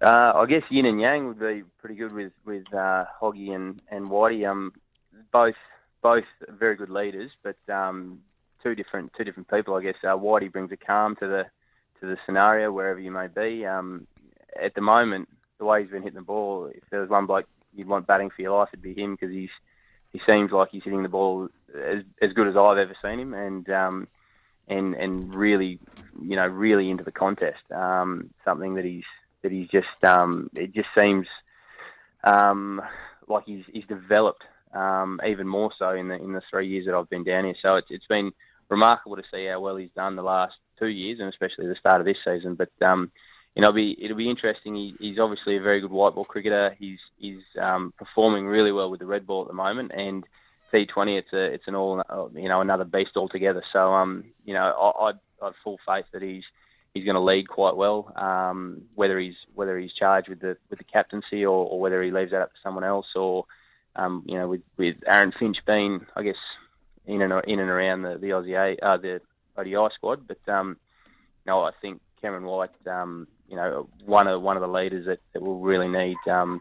[0.00, 3.82] Uh, I guess yin and yang would be pretty good with with uh, Hoggy and
[3.90, 4.50] and Whitey.
[4.50, 4.72] Um,
[5.30, 5.56] both
[6.02, 8.20] both very good leaders, but um,
[8.62, 9.74] two different two different people.
[9.74, 11.44] I guess uh, Whitey brings a calm to the
[12.00, 13.66] to the scenario wherever you may be.
[13.66, 14.06] Um,
[14.62, 15.28] at the moment,
[15.58, 18.30] the way he's been hitting the ball, if there was one bloke you'd want batting
[18.30, 19.50] for your life, it'd be him because he's
[20.12, 23.34] he seems like he's hitting the ball as as good as I've ever seen him,
[23.34, 24.08] and um,
[24.68, 25.80] and and really,
[26.20, 27.70] you know, really into the contest.
[27.72, 29.04] Um, something that he's
[29.42, 31.26] that he's just um, it just seems
[32.22, 32.80] um,
[33.28, 36.94] like he's he's developed um, even more so in the in the three years that
[36.94, 37.56] I've been down here.
[37.64, 38.32] So it's it's been
[38.68, 42.00] remarkable to see how well he's done the last two years, and especially the start
[42.00, 42.54] of this season.
[42.54, 43.10] But um,
[43.54, 44.74] you know, it'll be it'll be interesting.
[44.74, 46.74] He, he's obviously a very good white ball cricketer.
[46.78, 50.24] He's he's um, performing really well with the red ball at the moment, and
[50.72, 52.02] T20, it's a it's an all
[52.34, 53.62] you know another beast altogether.
[53.72, 56.42] So um, you know, I, I I've full faith that he's
[56.94, 58.12] he's going to lead quite well.
[58.16, 62.10] Um, whether he's whether he's charged with the with the captaincy or, or whether he
[62.10, 63.44] leaves that up to someone else, or
[63.94, 66.34] um, you know, with with Aaron Finch being, I guess,
[67.06, 69.20] in and in and around the the Aussie uh, the
[69.56, 70.26] ODI squad.
[70.26, 70.76] But um,
[71.46, 75.18] know, I think Cameron White, um, you know, one of one of the leaders that,
[75.32, 76.60] that will really need um,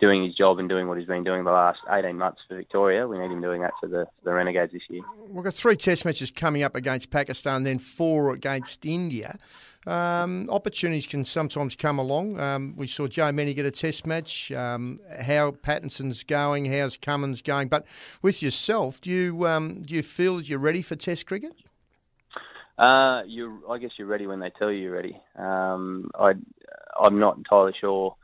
[0.00, 3.06] doing his job and doing what he's been doing the last 18 months for Victoria.
[3.06, 5.02] We need him doing that for the, the Renegades this year.
[5.28, 9.38] We've got three test matches coming up against Pakistan, then four against India.
[9.86, 12.38] Um, opportunities can sometimes come along.
[12.38, 14.52] Um, we saw Joe Mennie get a test match.
[14.52, 17.68] Um, how Pattinson's going, how's Cummins going?
[17.68, 17.86] But
[18.20, 21.54] with yourself, do you um, do you feel that you're ready for Test cricket?
[22.78, 25.20] Uh, you, I guess you're ready when they tell you you're ready.
[25.36, 26.32] Um, I,
[27.00, 28.14] I'm not entirely sure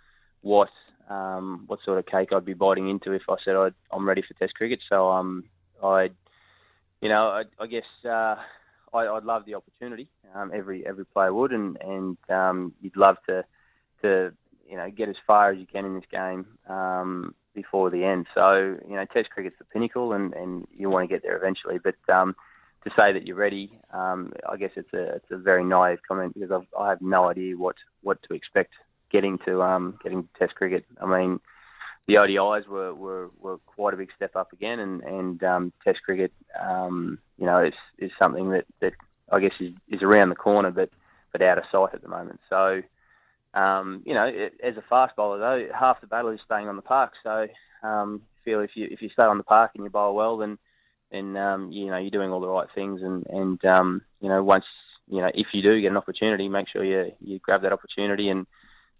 [0.42, 0.68] what
[1.10, 4.22] um, what sort of cake I'd be biting into if I said i am ready
[4.22, 4.80] for Test cricket.
[4.88, 5.44] So um,
[5.82, 6.10] I,
[7.00, 8.36] you know, I, I guess uh,
[8.92, 10.08] I, would love the opportunity.
[10.34, 13.44] Um, every every player would, and and um, you'd love to
[14.02, 14.32] to
[14.68, 18.26] you know get as far as you can in this game um, before the end.
[18.34, 21.78] So you know, Test cricket's the pinnacle, and, and you want to get there eventually.
[21.82, 22.36] But um,
[22.84, 26.34] to say that you're ready, um, I guess it's a it's a very naive comment
[26.34, 28.74] because I've, I have no idea what what to expect
[29.10, 30.84] getting to um, getting to Test cricket.
[31.00, 31.40] I mean,
[32.06, 36.02] the ODIs were, were, were quite a big step up again, and and um, Test
[36.02, 38.92] cricket, um, you know, is is something that, that
[39.32, 40.90] I guess is, is around the corner, but
[41.32, 42.40] but out of sight at the moment.
[42.50, 42.82] So,
[43.54, 44.26] um, you know,
[44.62, 47.12] as a fast bowler though, half the battle is staying on the park.
[47.22, 47.48] So,
[47.82, 50.58] um, feel if you if you stay on the park and you bowl well, then
[51.14, 54.42] then um, you know you're doing all the right things, and and um, you know
[54.42, 54.64] once
[55.08, 58.28] you know if you do get an opportunity, make sure you you grab that opportunity
[58.28, 58.46] and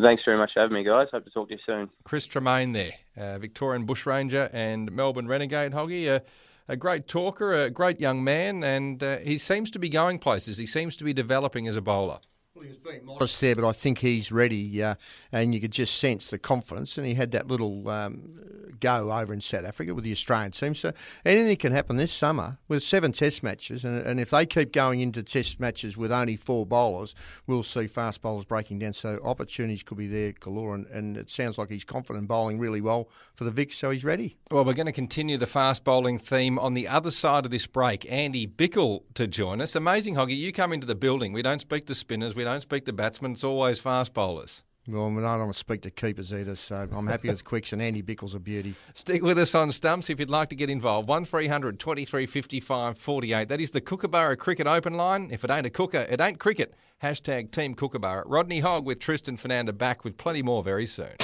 [0.01, 1.07] Thanks very much for having me, guys.
[1.11, 1.91] Hope to talk to you soon.
[2.03, 6.19] Chris Tremain there, uh, Victorian Bushranger and Melbourne Renegade Hoggy.
[6.67, 10.57] A great talker, a great young man, and uh, he seems to be going places.
[10.57, 12.19] He seems to be developing as a bowler.
[12.55, 14.93] Well, he was being modest there, but I think he's ready, uh,
[15.31, 16.99] and you could just sense the confidence.
[16.99, 20.75] And he had that little um, go over in South Africa with the Australian team.
[20.75, 20.93] So
[21.25, 25.01] anything can happen this summer with seven Test matches, and, and if they keep going
[25.01, 27.15] into Test matches with only four bowlers,
[27.47, 28.93] we'll see fast bowlers breaking down.
[28.93, 32.81] So opportunities could be there galore, and, and it sounds like he's confident bowling really
[32.81, 34.37] well for the Vics, so he's ready.
[34.51, 37.65] Well, we're going to continue the fast bowling theme on the other side of this
[37.65, 38.05] break.
[38.11, 39.75] Andy Bichel to join us.
[39.75, 40.37] Amazing, Hoggy.
[40.37, 41.33] You come into the building.
[41.33, 42.35] We don't speak to spinners.
[42.35, 43.31] We don't speak to batsmen.
[43.33, 44.63] It's always fast bowlers.
[44.85, 47.81] Well, I don't want to speak to keepers either, so I'm happy with Quicks and
[47.81, 48.75] Andy Bichel's a beauty.
[48.93, 51.07] Stick with us on Stumps if you'd like to get involved.
[51.07, 53.47] 1300 23 55 48.
[53.47, 55.29] That is the Kookaburra Cricket Open line.
[55.31, 56.73] If it ain't a cooker, it ain't cricket.
[57.01, 58.23] Hashtag Team Kookaburra.
[58.25, 61.15] Rodney Hogg with Tristan Foenander back with plenty more very soon.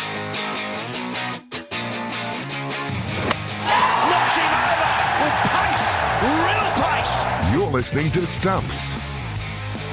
[4.09, 4.87] Knocks him over
[5.25, 5.85] with pace,
[6.47, 7.53] real pace.
[7.53, 8.95] You're listening to Stumps.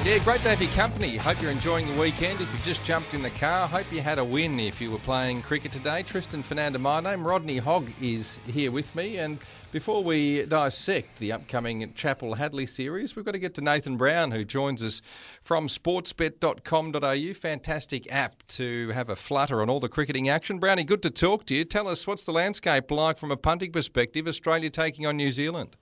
[0.03, 1.17] Yeah, great to have your company.
[1.17, 2.39] Hope you're enjoying the weekend.
[2.39, 4.99] If you just jumped in the car, hope you had a win if you were
[4.99, 6.01] playing cricket today.
[6.01, 7.27] Tristan Foenander, my name.
[7.27, 9.17] Rodney Hogg is here with me.
[9.17, 9.37] And
[9.73, 14.45] before we dissect the upcoming Chappell-Hadley series, we've got to get to Nathan Brown, who
[14.45, 15.01] joins us
[15.43, 17.33] from sportsbet.com.au.
[17.33, 20.57] Fantastic app to have a flutter on all the cricketing action.
[20.57, 21.65] Brownie, good to talk to you.
[21.65, 25.75] Tell us what's the landscape like from a punting perspective, Australia taking on New Zealand?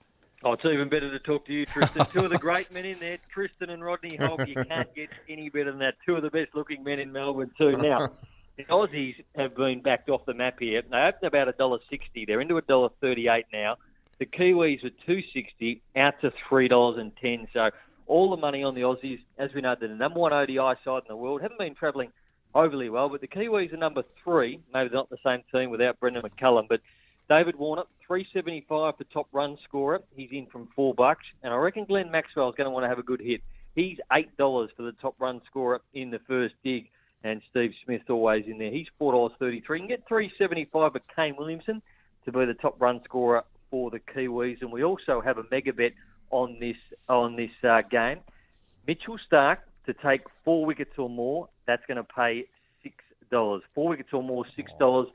[0.46, 2.06] Oh, it's even better to talk to you, Tristan.
[2.12, 4.46] Two of the great men in there, Tristan and Rodney Hogg.
[4.46, 5.94] You can't get any better than that.
[6.06, 7.72] Two of the best looking men in Melbourne, too.
[7.72, 8.10] Now,
[8.56, 10.82] the Aussies have been backed off the map here.
[10.88, 12.24] They opened about a dollar sixty.
[12.24, 13.78] They're into a dollar thirty-eight now.
[14.20, 17.48] The Kiwis are two sixty, out to three dollars and ten.
[17.52, 17.70] So
[18.06, 19.18] all the money on the Aussies.
[19.38, 21.42] As we know, they're the number one ODI side in the world.
[21.42, 22.12] Haven't been travelling
[22.54, 24.60] overly well, but the Kiwis are number three.
[24.72, 26.82] Maybe they're not the same team without Brendon McCullum, but
[27.28, 30.00] David Warner, 375 for top run scorer.
[30.14, 31.24] He's in from four bucks.
[31.42, 33.40] And I reckon Glenn Maxwell is going to want to have a good hit.
[33.74, 36.88] He's $8 for the top run scorer in the first dig.
[37.24, 38.70] And Steve Smith always in there.
[38.70, 39.52] He's $4.33.
[39.52, 41.82] You can get 375 for Kane Williamson
[42.24, 44.62] to be the top run scorer for the Kiwis.
[44.62, 45.92] And we also have a mega bet
[46.30, 46.76] on this
[47.08, 48.20] on this uh, game.
[48.86, 51.48] Mitchell Starc to take four wickets or more.
[51.66, 52.46] That's going to pay
[53.32, 53.60] $6.
[53.74, 55.06] Four wickets or more, $6.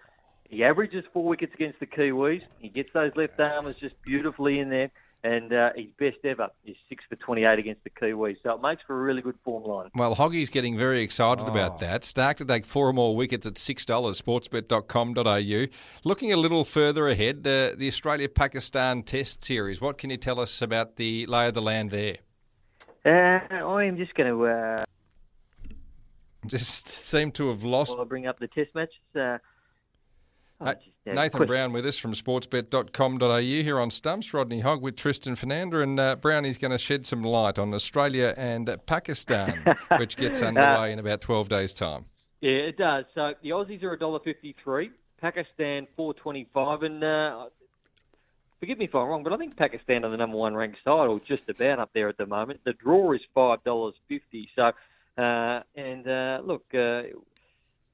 [0.52, 2.42] He averages four wickets against the Kiwis.
[2.60, 4.92] He gets those left armers just beautifully in there.
[5.24, 8.36] And uh, his best ever is six for 28 against the Kiwis.
[8.44, 9.90] So it makes for a really good form line.
[9.96, 11.48] Well, Hoggy's getting very excited oh.
[11.48, 12.02] about that.
[12.02, 15.68] Starc to take four or more wickets at $6, sportsbet.com.au.
[16.04, 19.80] Looking a little further ahead, uh, the Australia Pakistan Test Series.
[19.80, 22.18] What can you tell us about the lay of the land there?
[23.06, 24.46] Uh, I am just going to.
[24.48, 24.84] Uh,
[26.48, 27.96] just seem to have lost.
[27.98, 29.40] I'll bring up the Test matches.
[30.62, 30.74] Uh,
[31.08, 34.34] uh, Nathan Brown with us from sportsbet.com.au here on Stumps.
[34.34, 35.82] Rodney Hogg with Tristan Foenander.
[35.82, 39.66] And uh, Brownie's going to shed some light on Australia and Pakistan,
[39.98, 42.06] which gets underway in about 12 days' time.
[42.42, 43.06] Yeah, it does.
[43.16, 44.90] So the Aussies are $1.53,
[45.20, 47.46] Pakistan 425 And uh,
[48.60, 51.08] forgive me if I'm wrong, but I think Pakistan are the number one ranked side,
[51.08, 52.62] or just about up there at the moment.
[52.64, 53.94] The draw is $5.50.
[54.56, 54.72] So,
[55.22, 57.04] uh, and uh, look, uh,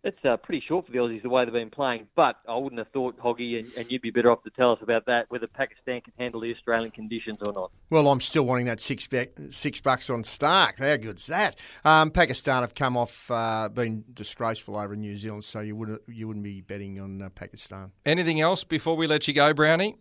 [0.08, 2.08] it's uh, pretty short for the Aussies the way they've been playing.
[2.16, 4.80] But I wouldn't have thought, Hoggy, and, and, you'd be better off to tell us
[4.82, 7.72] about that, whether Pakistan can handle the Australian conditions or not.
[7.90, 9.08] Well, I'm still wanting that six,
[9.50, 10.80] six bucks on Starc.
[10.80, 11.60] How good's that?
[11.84, 16.02] Um, Pakistan have come off uh, being disgraceful over in New Zealand, so you wouldn't
[16.08, 17.92] you wouldn't be betting on uh, Pakistan.
[18.06, 19.98] Anything else before we let you go, Brownie?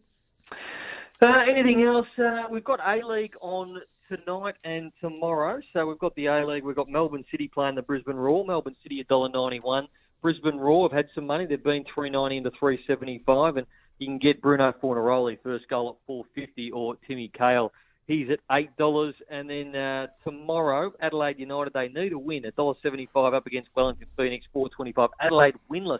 [1.20, 2.06] Uh, anything else?
[2.18, 5.60] Uh, we've got A League on tonight and tomorrow.
[5.72, 6.64] So we've got the A League.
[6.64, 8.44] We've got Melbourne City playing the Brisbane Roar.
[8.44, 9.88] Melbourne City $1.91.
[10.22, 11.46] Brisbane Roar have had some money.
[11.46, 13.66] They've been 390 into 375, and
[13.98, 17.72] you can get Bruno Fornaroli first goal at 450 or Timmy Cahill.
[18.06, 22.44] He's at eight dollars, and then uh, tomorrow Adelaide United they need a win.
[22.44, 25.10] A dollar seventy-five up against Wellington Phoenix, four twenty-five.
[25.20, 25.98] Adelaide winless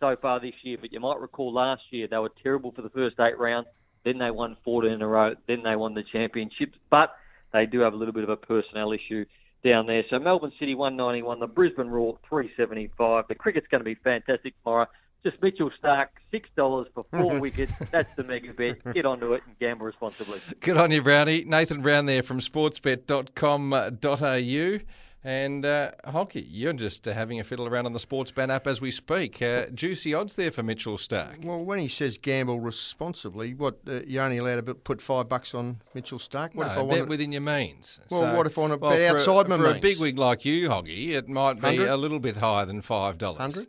[0.00, 2.90] so far this year, but you might recall last year they were terrible for the
[2.90, 3.68] first eight rounds.
[4.04, 5.34] Then they won 14 in a row.
[5.46, 7.10] Then they won the championships, but
[7.52, 9.24] they do have a little bit of a personnel issue
[9.64, 10.02] down there.
[10.10, 13.24] So Melbourne City 191, the Brisbane Roar 375.
[13.28, 14.86] The cricket's going to be fantastic tomorrow.
[15.22, 17.72] Just Mitchell Starc, six dollars for four wickets.
[17.90, 18.94] That's the mega bet.
[18.94, 20.40] Get onto it and gamble responsibly.
[20.60, 21.44] Good on you, Brownie.
[21.44, 24.78] Nathan Brown there from sportsbet.com.au.
[25.22, 28.80] And uh, Hoggy, you're just uh, having a fiddle around on the Sportsbet app as
[28.80, 29.42] we speak.
[29.42, 31.44] Uh, juicy odds there for Mitchell Starc.
[31.44, 35.54] Well, when he says gamble responsibly, what uh, you're only allowed to put five bucks
[35.54, 36.54] on Mitchell Starc?
[36.54, 38.00] What no, if I bet within your means.
[38.10, 39.76] Well, so, what if I want to well, bet outside a, my for means?
[39.76, 41.88] a big wig like you, Hoggy, it might be 100?
[41.90, 43.40] a little bit higher than five dollars.
[43.40, 43.66] Hundred.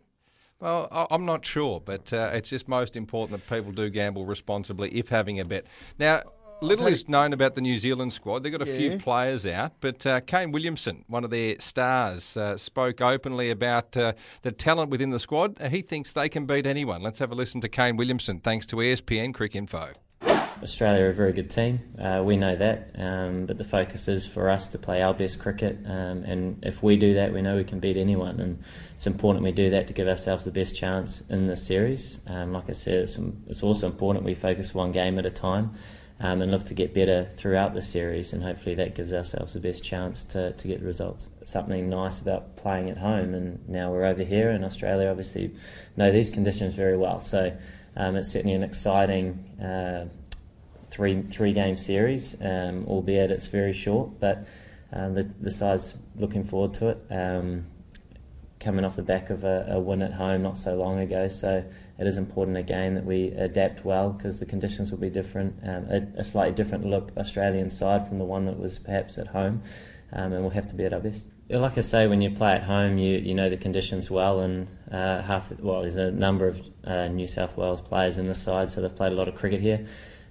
[0.61, 4.89] Well, I'm not sure, but uh, it's just most important that people do gamble responsibly
[4.91, 5.65] if having a bet.
[5.97, 6.21] Now,
[6.61, 8.43] little is known about the New Zealand squad.
[8.43, 8.77] They've got a yeah.
[8.77, 13.97] few players out, but uh, Kane Williamson, one of their stars, uh, spoke openly about
[13.97, 15.57] uh, the talent within the squad.
[15.69, 17.01] he thinks they can beat anyone.
[17.01, 19.93] Let's have a listen to Kane Williamson, thanks to ESPN Cricinfo.
[20.61, 21.79] Australia are a very good team.
[21.99, 25.39] Uh, we know that, um, but the focus is for us to play our best
[25.39, 25.79] cricket.
[25.85, 28.39] Um, and if we do that, we know we can beat anyone.
[28.39, 32.19] And it's important we do that to give ourselves the best chance in this series.
[32.27, 35.71] Um, like I said, it's, it's also important we focus one game at a time
[36.21, 39.59] um, and look to get better throughout the series, and hopefully that gives ourselves the
[39.59, 41.27] best chance to, to get results.
[41.43, 45.51] Something nice about playing at home, and now we're over here in Australia, obviously
[45.97, 47.19] know these conditions very well.
[47.19, 47.57] So
[47.97, 50.07] um, it's certainly an exciting uh,
[50.91, 54.45] three three game series, um, albeit it's very short, but
[54.93, 56.99] um, the, the side's looking forward to it.
[57.09, 57.65] Um,
[58.59, 61.27] coming off the back of a, a, win at home not so long ago.
[61.27, 61.63] So
[61.99, 65.85] it is important again that we adapt well because the conditions will be different, um,
[65.89, 69.61] a, a, slightly different look Australian side from the one that was perhaps at home.
[70.13, 71.29] um, and we'll have to be at our best.
[71.49, 74.67] Like I say, when you play at home, you you know the conditions well, and
[74.91, 78.35] uh, half the, well, there's a number of uh, New South Wales players in the
[78.35, 79.85] side, so they've played a lot of cricket here.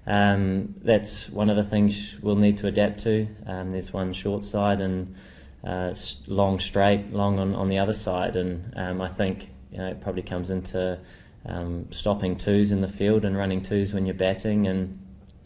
[0.06, 3.28] Um, that's one of the things we'll need to adapt to.
[3.46, 5.14] Um, there's one short side and
[5.62, 5.94] uh,
[6.26, 10.00] long straight, long on, on the other side, and um, I think you know it
[10.00, 10.98] probably comes into
[11.46, 14.98] um, stopping twos in the field and running twos when you're batting and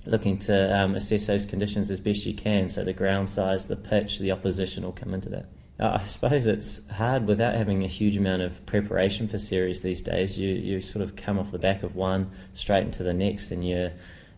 [0.07, 2.69] looking to um, assess those conditions as best you can.
[2.69, 5.47] So the ground size, the pitch, the opposition will come into that.
[5.81, 10.39] I suppose it's hard without having a huge amount of preparation for series these days.
[10.39, 13.67] You you sort of come off the back of one straight into the next, and
[13.67, 13.91] you're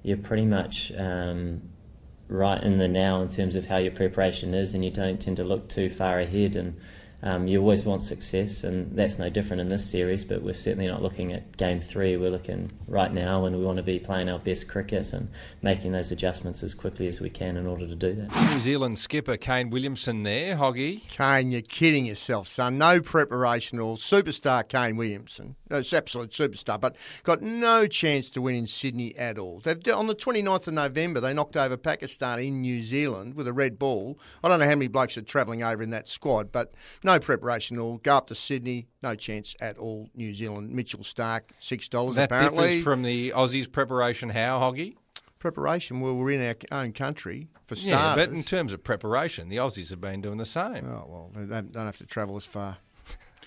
[0.02, 1.60] you're pretty much um,
[2.28, 5.36] right in the now in terms of how your preparation is, and you don't tend
[5.36, 6.56] to look too far ahead.
[6.56, 6.80] And
[7.22, 10.24] um, you always want success, and that's no different in this series.
[10.24, 12.16] But we're certainly not looking at game three.
[12.16, 15.28] We're looking right now, and we want to be playing our best cricket and
[15.62, 18.54] making those adjustments as quickly as we can in order to do that.
[18.54, 21.08] New Zealand skipper Kane Williamson there, Hoggy.
[21.08, 22.78] Kane, you're kidding yourself, son.
[22.78, 23.96] No preparation at all.
[23.96, 25.56] Superstar Kane Williamson.
[25.70, 29.60] No, it's absolute superstar, but got no chance to win in Sydney at all.
[29.60, 33.52] They've on the 29th of November, they knocked over Pakistan in New Zealand with a
[33.52, 34.18] red ball.
[34.44, 37.78] I don't know how many blokes are travelling over in that squad, but no preparation
[37.78, 37.98] at all.
[37.98, 40.08] Go up to Sydney, no chance at all.
[40.14, 40.70] New Zealand.
[40.70, 42.68] Mitchell Starc, six dollars That apparently.
[42.68, 44.30] differs from the Aussies' preparation.
[44.30, 44.96] How, Hoggy?
[45.38, 46.00] preparation.
[46.00, 46.40] Well, we're in
[46.72, 47.86] our own country for starters.
[47.86, 50.86] Yeah, but in terms of preparation, the Aussies have been doing the same.
[50.88, 52.78] Oh well, they don't have to travel as far.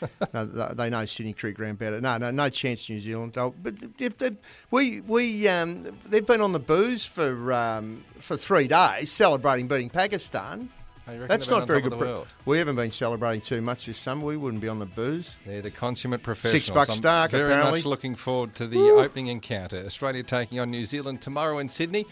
[0.34, 2.00] no, they know Sydney Cricket Ground better.
[2.02, 3.34] No, no, no chance New Zealand.
[3.34, 4.32] They'll, but if they,
[4.72, 9.90] we we um, they've been on the booze for um, for three days celebrating beating
[9.90, 10.70] Pakistan.
[11.28, 12.26] That's not very good.
[12.46, 14.26] we haven't been celebrating too much this summer.
[14.26, 15.38] We wouldn't be on the booze.
[15.46, 16.66] They're the consummate professionals.
[16.66, 17.80] Six bucks Starc, very apparently.
[17.80, 19.84] much looking forward to the opening encounter.
[19.86, 22.06] Australia taking on New Zealand tomorrow in Sydney.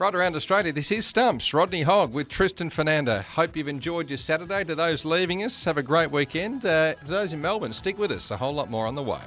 [0.00, 1.52] Right around Australia, this is Stumps.
[1.52, 3.24] Rodney Hogg with Tristan Foenander.
[3.24, 4.62] Hope you've enjoyed your Saturday.
[4.62, 6.64] To those leaving us, have a great weekend.
[6.64, 8.30] Uh, to those in Melbourne, stick with us.
[8.30, 9.18] A whole lot more on the way.